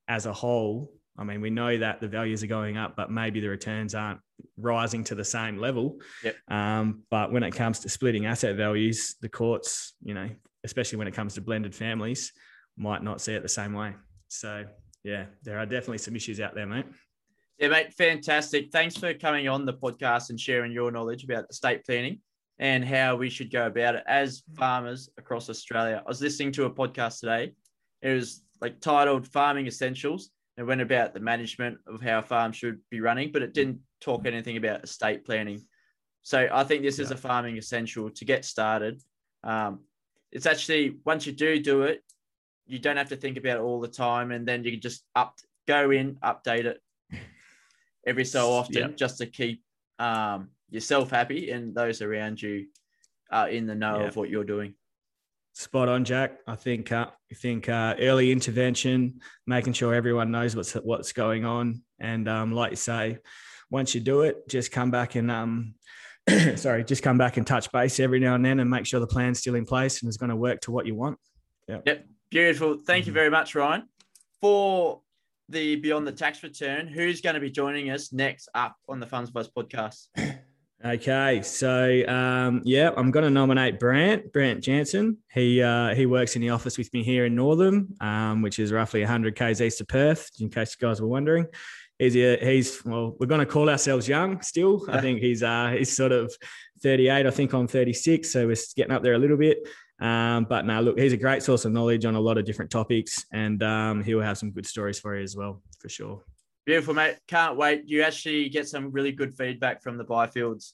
as 0.08 0.26
a 0.26 0.32
whole. 0.32 0.90
I 1.16 1.22
mean, 1.22 1.40
we 1.40 1.50
know 1.50 1.78
that 1.78 2.00
the 2.00 2.08
values 2.08 2.42
are 2.42 2.48
going 2.48 2.76
up, 2.76 2.96
but 2.96 3.10
maybe 3.10 3.38
the 3.38 3.48
returns 3.48 3.94
aren't 3.94 4.18
rising 4.56 5.04
to 5.04 5.14
the 5.14 5.24
same 5.24 5.58
level. 5.58 6.00
Yep. 6.24 6.36
Um, 6.48 7.04
but 7.10 7.32
when 7.32 7.44
it 7.44 7.52
comes 7.52 7.78
to 7.80 7.88
splitting 7.88 8.26
asset 8.26 8.56
values, 8.56 9.14
the 9.20 9.28
courts, 9.28 9.94
you 10.02 10.14
know, 10.14 10.28
especially 10.64 10.98
when 10.98 11.06
it 11.06 11.14
comes 11.14 11.34
to 11.34 11.40
blended 11.40 11.74
families, 11.74 12.32
might 12.76 13.04
not 13.04 13.20
see 13.20 13.34
it 13.34 13.42
the 13.42 13.48
same 13.48 13.72
way. 13.72 13.94
So, 14.26 14.64
yeah, 15.04 15.26
there 15.44 15.58
are 15.58 15.66
definitely 15.66 15.98
some 15.98 16.16
issues 16.16 16.40
out 16.40 16.56
there, 16.56 16.66
mate. 16.66 16.86
Yeah, 17.60 17.68
mate, 17.68 17.94
fantastic. 17.94 18.72
Thanks 18.72 18.96
for 18.96 19.14
coming 19.14 19.46
on 19.46 19.64
the 19.64 19.74
podcast 19.74 20.30
and 20.30 20.40
sharing 20.40 20.72
your 20.72 20.90
knowledge 20.90 21.22
about 21.22 21.44
estate 21.48 21.84
planning 21.86 22.18
and 22.58 22.84
how 22.84 23.16
we 23.16 23.28
should 23.28 23.50
go 23.50 23.66
about 23.66 23.96
it 23.96 24.04
as 24.06 24.42
farmers 24.56 25.08
across 25.18 25.50
Australia. 25.50 26.02
I 26.04 26.08
was 26.08 26.20
listening 26.20 26.52
to 26.52 26.66
a 26.66 26.70
podcast 26.70 27.20
today. 27.20 27.52
It 28.02 28.14
was 28.14 28.42
like 28.60 28.80
titled 28.80 29.26
Farming 29.26 29.66
Essentials. 29.66 30.30
It 30.56 30.62
went 30.62 30.80
about 30.80 31.14
the 31.14 31.20
management 31.20 31.78
of 31.86 32.00
how 32.00 32.22
farms 32.22 32.56
should 32.56 32.78
be 32.90 33.00
running, 33.00 33.32
but 33.32 33.42
it 33.42 33.54
didn't 33.54 33.80
talk 34.00 34.26
anything 34.26 34.56
about 34.56 34.84
estate 34.84 35.24
planning. 35.24 35.64
So 36.22 36.48
I 36.52 36.64
think 36.64 36.82
this 36.82 36.98
yeah. 36.98 37.04
is 37.04 37.10
a 37.10 37.16
farming 37.16 37.58
essential 37.58 38.08
to 38.10 38.24
get 38.24 38.44
started. 38.44 39.02
Um, 39.42 39.80
it's 40.30 40.46
actually 40.46 40.98
once 41.04 41.26
you 41.26 41.32
do 41.32 41.58
do 41.60 41.82
it, 41.82 42.02
you 42.66 42.78
don't 42.78 42.96
have 42.96 43.08
to 43.10 43.16
think 43.16 43.36
about 43.36 43.58
it 43.58 43.62
all 43.62 43.80
the 43.80 43.88
time, 43.88 44.30
and 44.30 44.46
then 44.46 44.64
you 44.64 44.70
can 44.72 44.80
just 44.80 45.04
up 45.14 45.38
go 45.66 45.90
in, 45.90 46.16
update 46.24 46.64
it 46.64 46.80
every 48.06 48.24
so 48.24 48.50
often, 48.50 48.74
yeah. 48.90 48.96
just 48.96 49.18
to 49.18 49.26
keep 49.26 49.62
um, 49.98 50.48
yourself 50.74 51.10
happy 51.10 51.50
and 51.50 51.74
those 51.74 52.02
around 52.02 52.42
you 52.42 52.66
are 53.30 53.48
in 53.48 53.66
the 53.66 53.74
know 53.74 54.00
yeah. 54.00 54.06
of 54.06 54.16
what 54.16 54.28
you're 54.28 54.44
doing. 54.44 54.74
Spot 55.54 55.88
on, 55.88 56.04
Jack. 56.04 56.40
I 56.48 56.56
think 56.56 56.90
uh, 56.90 57.06
I 57.30 57.34
think 57.34 57.68
uh, 57.68 57.94
early 58.00 58.32
intervention, 58.32 59.20
making 59.46 59.74
sure 59.74 59.94
everyone 59.94 60.32
knows 60.32 60.56
what's 60.56 60.72
what's 60.72 61.12
going 61.12 61.44
on, 61.44 61.82
and 62.00 62.28
um, 62.28 62.50
like 62.50 62.72
you 62.72 62.76
say, 62.76 63.18
once 63.70 63.94
you 63.94 64.00
do 64.00 64.22
it, 64.22 64.48
just 64.48 64.72
come 64.72 64.90
back 64.90 65.14
and 65.14 65.30
um, 65.30 65.74
sorry, 66.56 66.82
just 66.82 67.04
come 67.04 67.18
back 67.18 67.37
and 67.37 67.46
touch 67.46 67.70
base 67.70 68.00
every 68.00 68.18
now 68.18 68.34
and 68.34 68.44
then, 68.44 68.58
and 68.58 68.68
make 68.68 68.84
sure 68.84 68.98
the 68.98 69.06
plan's 69.06 69.38
still 69.38 69.54
in 69.54 69.64
place 69.64 70.02
and 70.02 70.08
is 70.08 70.16
going 70.16 70.30
to 70.30 70.37
work 70.37 70.60
to 70.62 70.72
what 70.72 70.87
you 70.87 70.96
want. 70.96 71.18
Yep. 71.68 71.82
Yep. 71.87 72.06
Beautiful. 72.30 72.78
Thank 72.84 73.02
mm-hmm. 73.02 73.10
you 73.10 73.14
very 73.14 73.30
much, 73.30 73.54
Ryan. 73.54 73.88
For 74.40 75.02
the 75.48 75.76
Beyond 75.76 76.04
the 76.04 76.12
Tax 76.12 76.42
Return, 76.42 76.88
who's 76.88 77.20
going 77.20 77.34
to 77.34 77.40
be 77.40 77.50
joining 77.50 77.90
us 77.90 78.12
next 78.12 78.48
up 78.54 78.74
on 78.88 78.98
the 78.98 79.06
Farms 79.06 79.28
Advice 79.28 79.48
podcast? 79.56 80.08
Okay, 80.84 81.40
so 81.40 82.06
um, 82.08 82.60
yeah, 82.62 82.90
I'm 82.94 83.10
going 83.10 83.24
to 83.24 83.30
nominate 83.30 83.80
Brant, 83.80 84.30
Brant 84.34 84.62
Jansen. 84.62 85.16
He 85.32 85.62
uh, 85.62 85.94
he 85.94 86.04
works 86.04 86.36
in 86.36 86.42
the 86.42 86.50
office 86.50 86.76
with 86.76 86.92
me 86.92 87.02
here 87.02 87.24
in 87.24 87.34
Northam, 87.34 87.94
um, 88.02 88.42
which 88.42 88.58
is 88.58 88.70
roughly 88.70 89.00
100 89.00 89.34
k's 89.34 89.62
east 89.62 89.80
of 89.80 89.88
Perth. 89.88 90.28
In 90.40 90.50
case 90.50 90.76
you 90.78 90.86
guys 90.86 91.00
were 91.00 91.08
wondering, 91.08 91.46
he's 91.98 92.14
a, 92.16 92.36
he's 92.36 92.84
well, 92.84 93.16
we're 93.18 93.26
going 93.26 93.40
to 93.40 93.46
call 93.46 93.70
ourselves 93.70 94.06
young 94.06 94.42
still. 94.42 94.84
I 94.90 95.00
think 95.00 95.20
he's 95.20 95.42
uh, 95.42 95.74
he's 95.78 95.96
sort 95.96 96.12
of 96.12 96.30
38. 96.82 97.26
I 97.26 97.30
think 97.30 97.54
I'm 97.54 97.66
36, 97.66 98.30
so 98.30 98.46
we're 98.46 98.56
getting 98.76 98.92
up 98.92 99.02
there 99.02 99.14
a 99.14 99.18
little 99.18 99.38
bit. 99.38 99.66
Um, 100.00 100.44
but 100.44 100.66
now, 100.66 100.80
look, 100.80 100.98
he's 100.98 101.14
a 101.14 101.16
great 101.16 101.42
source 101.42 101.64
of 101.64 101.72
knowledge 101.72 102.04
on 102.04 102.14
a 102.14 102.20
lot 102.20 102.36
of 102.36 102.44
different 102.44 102.70
topics, 102.70 103.24
and 103.32 103.62
um, 103.62 104.02
he 104.02 104.14
will 104.14 104.22
have 104.22 104.36
some 104.36 104.50
good 104.50 104.66
stories 104.66 104.98
for 104.98 105.16
you 105.16 105.22
as 105.22 105.34
well, 105.34 105.62
for 105.80 105.88
sure. 105.88 106.22
Beautiful, 106.64 106.94
mate. 106.94 107.18
Can't 107.29 107.59
wait. 107.59 107.83
You 107.87 108.03
actually 108.03 108.48
get 108.48 108.66
some 108.68 108.90
really 108.90 109.12
good 109.12 109.35
feedback 109.35 109.83
from 109.83 109.98
the 109.98 110.05
Byfields 110.05 110.72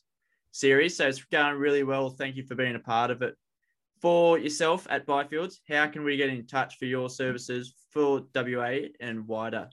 series. 0.52 0.96
So 0.96 1.08
it's 1.08 1.24
going 1.24 1.56
really 1.56 1.82
well. 1.82 2.10
Thank 2.10 2.36
you 2.36 2.44
for 2.44 2.54
being 2.54 2.76
a 2.76 2.80
part 2.80 3.10
of 3.10 3.22
it. 3.22 3.34
For 4.00 4.38
yourself 4.38 4.86
at 4.88 5.04
Byfields, 5.06 5.56
how 5.68 5.88
can 5.88 6.04
we 6.04 6.16
get 6.16 6.30
in 6.30 6.46
touch 6.46 6.78
for 6.78 6.84
your 6.86 7.10
services 7.10 7.74
for 7.90 8.22
WA 8.34 8.76
and 9.00 9.26
wider? 9.26 9.68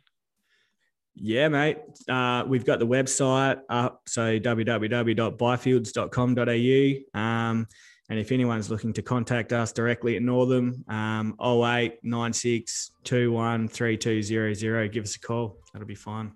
Yeah, 1.16 1.48
mate. 1.48 1.78
Uh, 2.08 2.44
we've 2.48 2.66
got 2.66 2.80
the 2.80 2.88
website 2.88 3.60
up, 3.70 4.02
so 4.06 4.40
www.byfields.com.au. 4.40 7.20
Um, 7.20 7.68
and 8.10 8.20
if 8.20 8.32
anyone's 8.32 8.70
looking 8.70 8.94
to 8.94 9.02
contact 9.02 9.52
us 9.52 9.74
directly 9.74 10.16
at 10.16 10.22
Northam, 10.22 10.86
um, 10.88 11.36
08 11.42 12.00
96 12.04 12.92
21 13.04 13.68
3200, 13.68 14.92
give 14.92 15.04
us 15.04 15.16
a 15.16 15.20
call. 15.20 15.58
That'll 15.74 15.88
be 15.88 15.96
fine. 15.96 16.32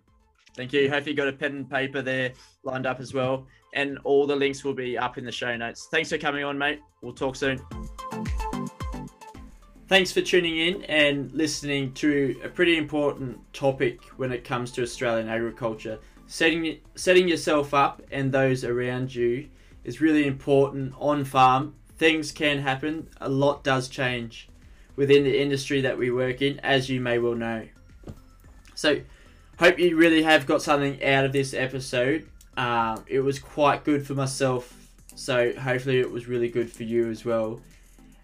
Thank 0.55 0.73
you. 0.73 0.89
Hope 0.89 1.07
you 1.07 1.13
got 1.13 1.29
a 1.29 1.33
pen 1.33 1.55
and 1.55 1.69
paper 1.69 2.01
there 2.01 2.33
lined 2.63 2.85
up 2.85 2.99
as 2.99 3.13
well. 3.13 3.47
And 3.73 3.97
all 4.03 4.27
the 4.27 4.35
links 4.35 4.65
will 4.65 4.73
be 4.73 4.97
up 4.97 5.17
in 5.17 5.23
the 5.23 5.31
show 5.31 5.55
notes. 5.55 5.87
Thanks 5.91 6.09
for 6.09 6.17
coming 6.17 6.43
on, 6.43 6.57
mate. 6.57 6.81
We'll 7.01 7.13
talk 7.13 7.37
soon. 7.37 7.57
Thanks 9.87 10.11
for 10.11 10.21
tuning 10.21 10.57
in 10.57 10.83
and 10.83 11.31
listening 11.31 11.93
to 11.95 12.39
a 12.43 12.49
pretty 12.49 12.77
important 12.77 13.39
topic 13.53 14.03
when 14.17 14.33
it 14.33 14.43
comes 14.43 14.71
to 14.73 14.83
Australian 14.83 15.29
agriculture. 15.29 15.99
Setting 16.27 16.79
setting 16.95 17.27
yourself 17.27 17.73
up 17.73 18.01
and 18.11 18.31
those 18.31 18.63
around 18.63 19.13
you 19.13 19.49
is 19.83 20.01
really 20.01 20.25
important 20.25 20.93
on 20.99 21.25
farm. 21.25 21.75
Things 21.97 22.31
can 22.31 22.59
happen. 22.59 23.09
A 23.19 23.29
lot 23.29 23.63
does 23.63 23.87
change 23.87 24.49
within 24.95 25.23
the 25.23 25.41
industry 25.41 25.81
that 25.81 25.97
we 25.97 26.11
work 26.11 26.41
in, 26.41 26.59
as 26.59 26.89
you 26.89 26.99
may 26.99 27.17
well 27.17 27.35
know. 27.35 27.67
So, 28.75 29.01
hope 29.59 29.79
you 29.79 29.95
really 29.95 30.23
have 30.23 30.45
got 30.45 30.61
something 30.61 31.03
out 31.03 31.25
of 31.25 31.31
this 31.31 31.53
episode. 31.53 32.27
Um, 32.57 33.03
it 33.07 33.21
was 33.21 33.39
quite 33.39 33.83
good 33.83 34.05
for 34.05 34.13
myself, 34.13 34.75
so 35.15 35.53
hopefully 35.53 35.99
it 35.99 36.11
was 36.11 36.27
really 36.27 36.49
good 36.49 36.71
for 36.71 36.83
you 36.83 37.09
as 37.09 37.23
well. 37.23 37.61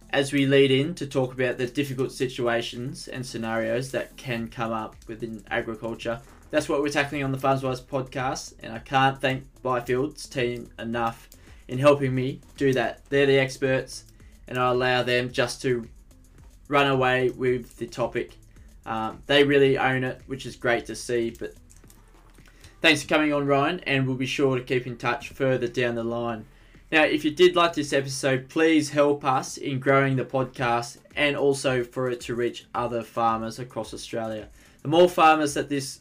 As 0.09 0.31
we 0.31 0.45
lead 0.45 0.71
in 0.71 0.95
to 0.95 1.05
talk 1.05 1.33
about 1.33 1.57
the 1.57 1.67
difficult 1.67 2.11
situations 2.11 3.07
and 3.07 3.25
scenarios 3.25 3.91
that 3.91 4.15
can 4.17 4.47
come 4.47 4.71
up 4.71 4.95
within 5.07 5.43
agriculture, 5.49 6.21
that's 6.49 6.69
what 6.69 6.81
we're 6.81 6.89
tackling 6.89 7.23
on 7.23 7.31
the 7.31 7.37
Farms 7.37 7.63
Advice 7.63 7.81
podcast, 7.81 8.53
and 8.61 8.73
I 8.73 8.79
can't 8.79 9.19
thank 9.19 9.43
Byfield's 9.61 10.27
team 10.27 10.69
enough 10.79 11.29
in 11.67 11.77
helping 11.77 12.13
me 12.13 12.41
do 12.55 12.73
that. 12.73 13.01
They're 13.09 13.25
the 13.25 13.39
experts, 13.39 14.05
and 14.47 14.57
I 14.57 14.71
allow 14.71 15.03
them 15.03 15.31
just 15.31 15.61
to 15.63 15.87
run 16.67 16.87
away 16.87 17.29
with 17.29 17.77
the 17.77 17.87
topic. 17.87 18.37
Um, 18.85 19.21
they 19.25 19.43
really 19.43 19.77
own 19.77 20.03
it, 20.03 20.21
which 20.27 20.45
is 20.45 20.55
great 20.55 20.85
to 20.85 20.95
see. 20.95 21.29
But 21.37 21.53
thanks 22.81 23.03
for 23.03 23.09
coming 23.09 23.33
on, 23.33 23.45
Ryan, 23.45 23.81
and 23.81 24.07
we'll 24.07 24.15
be 24.15 24.25
sure 24.25 24.57
to 24.57 24.63
keep 24.63 24.87
in 24.87 24.97
touch 24.97 25.29
further 25.29 25.67
down 25.67 25.95
the 25.95 26.03
line. 26.03 26.45
Now, 26.89 27.03
if 27.03 27.25
you 27.25 27.31
did 27.31 27.57
like 27.57 27.73
this 27.73 27.91
episode, 27.91 28.47
please 28.47 28.89
help 28.91 29.25
us 29.25 29.57
in 29.57 29.79
growing 29.79 30.15
the 30.15 30.23
podcast 30.23 30.99
and 31.17 31.35
also 31.35 31.83
for 31.83 32.09
it 32.09 32.21
to 32.21 32.35
reach 32.35 32.65
other 32.73 33.03
farmers 33.03 33.59
across 33.59 33.93
Australia. 33.93 34.47
The 34.83 34.87
more 34.87 35.09
farmers 35.09 35.53
that 35.55 35.67
this 35.67 35.99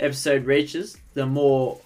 episode 0.00 0.46
reaches, 0.46 0.96
the 1.12 1.26
more 1.26 1.80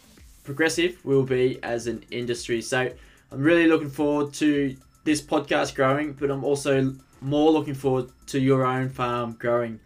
progressive 0.50 0.98
we'll 1.04 1.22
be 1.22 1.60
as 1.62 1.86
an 1.86 2.04
industry. 2.10 2.60
So 2.60 2.90
I'm 3.30 3.42
really 3.42 3.68
looking 3.68 3.88
forward 3.88 4.32
to 4.34 4.76
this 5.04 5.22
podcast 5.22 5.76
growing, 5.76 6.12
but 6.14 6.28
I'm 6.28 6.42
also 6.42 6.92
more 7.20 7.52
looking 7.52 7.74
forward 7.74 8.10
to 8.26 8.40
your 8.40 8.66
own 8.66 8.88
farm 8.88 9.36
growing. 9.38 9.78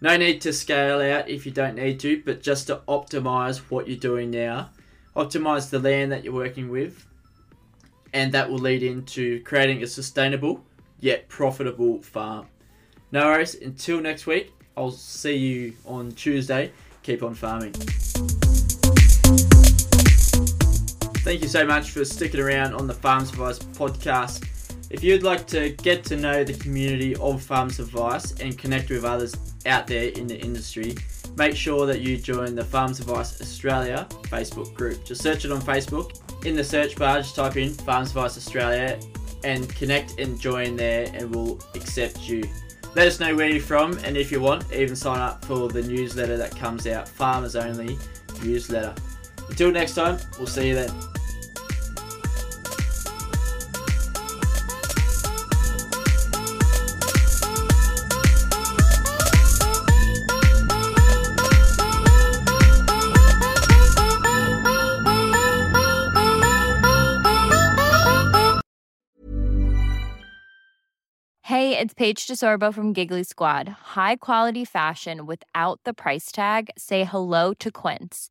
No 0.00 0.16
need 0.16 0.40
to 0.42 0.52
scale 0.52 1.00
out 1.00 1.28
if 1.28 1.44
you 1.44 1.52
don't 1.52 1.74
need 1.76 2.00
to, 2.00 2.22
but 2.24 2.42
just 2.42 2.68
to 2.68 2.80
optimize 2.88 3.58
what 3.70 3.86
you're 3.86 3.98
doing 3.98 4.30
now. 4.30 4.70
Optimize 5.14 5.68
the 5.68 5.78
land 5.78 6.12
that 6.12 6.24
you're 6.24 6.32
working 6.32 6.70
with, 6.70 7.06
and 8.12 8.32
that 8.32 8.50
will 8.50 8.58
lead 8.58 8.82
into 8.82 9.42
creating 9.42 9.82
a 9.82 9.86
sustainable 9.86 10.64
yet 11.00 11.28
profitable 11.28 12.02
farm. 12.02 12.46
No 13.12 13.26
worries, 13.26 13.54
until 13.54 14.00
next 14.00 14.26
week, 14.26 14.52
I'll 14.76 14.90
see 14.90 15.36
you 15.36 15.74
on 15.84 16.12
Tuesday. 16.12 16.72
Keep 17.02 17.22
on 17.22 17.34
farming. 17.34 17.74
Thank 21.24 21.40
you 21.40 21.48
so 21.48 21.64
much 21.64 21.92
for 21.92 22.04
sticking 22.04 22.38
around 22.38 22.74
on 22.74 22.86
the 22.86 22.92
Farms 22.92 23.30
Advice 23.30 23.58
podcast. 23.58 24.46
If 24.90 25.02
you'd 25.02 25.22
like 25.22 25.46
to 25.46 25.70
get 25.70 26.04
to 26.04 26.16
know 26.16 26.44
the 26.44 26.52
community 26.52 27.16
of 27.16 27.42
Farms 27.42 27.80
Advice 27.80 28.38
and 28.40 28.58
connect 28.58 28.90
with 28.90 29.06
others 29.06 29.34
out 29.64 29.86
there 29.86 30.10
in 30.10 30.26
the 30.26 30.38
industry, 30.38 30.94
make 31.34 31.56
sure 31.56 31.86
that 31.86 32.02
you 32.02 32.18
join 32.18 32.54
the 32.54 32.62
Farms 32.62 33.00
Advice 33.00 33.40
Australia 33.40 34.06
Facebook 34.24 34.74
group. 34.74 35.02
Just 35.06 35.22
search 35.22 35.46
it 35.46 35.50
on 35.50 35.62
Facebook. 35.62 36.20
In 36.44 36.54
the 36.54 36.62
search 36.62 36.94
bar, 36.94 37.22
just 37.22 37.36
type 37.36 37.56
in 37.56 37.70
Farms 37.70 38.10
Advice 38.10 38.36
Australia 38.36 39.00
and 39.44 39.66
connect 39.74 40.20
and 40.20 40.38
join 40.38 40.76
there, 40.76 41.10
and 41.14 41.34
we'll 41.34 41.58
accept 41.74 42.28
you. 42.28 42.44
Let 42.94 43.06
us 43.06 43.18
know 43.18 43.34
where 43.34 43.48
you're 43.48 43.62
from, 43.62 43.96
and 44.04 44.18
if 44.18 44.30
you 44.30 44.40
want, 44.40 44.70
even 44.74 44.94
sign 44.94 45.20
up 45.20 45.42
for 45.46 45.70
the 45.70 45.82
newsletter 45.82 46.36
that 46.36 46.54
comes 46.54 46.86
out, 46.86 47.08
Farmers 47.08 47.56
Only 47.56 47.96
newsletter. 48.42 48.94
Until 49.48 49.70
next 49.70 49.94
time, 49.94 50.18
we'll 50.38 50.46
see 50.46 50.68
you 50.68 50.74
then. 50.74 50.90
Hey, 71.54 71.78
it's 71.78 71.94
Paige 71.94 72.26
DeSorbo 72.26 72.74
from 72.74 72.92
Giggly 72.92 73.22
Squad. 73.22 73.68
High 73.94 74.16
quality 74.16 74.64
fashion 74.64 75.24
without 75.24 75.78
the 75.84 75.94
price 75.94 76.32
tag. 76.32 76.70
Say 76.76 77.04
hello 77.04 77.54
to 77.54 77.70
Quince. 77.70 78.30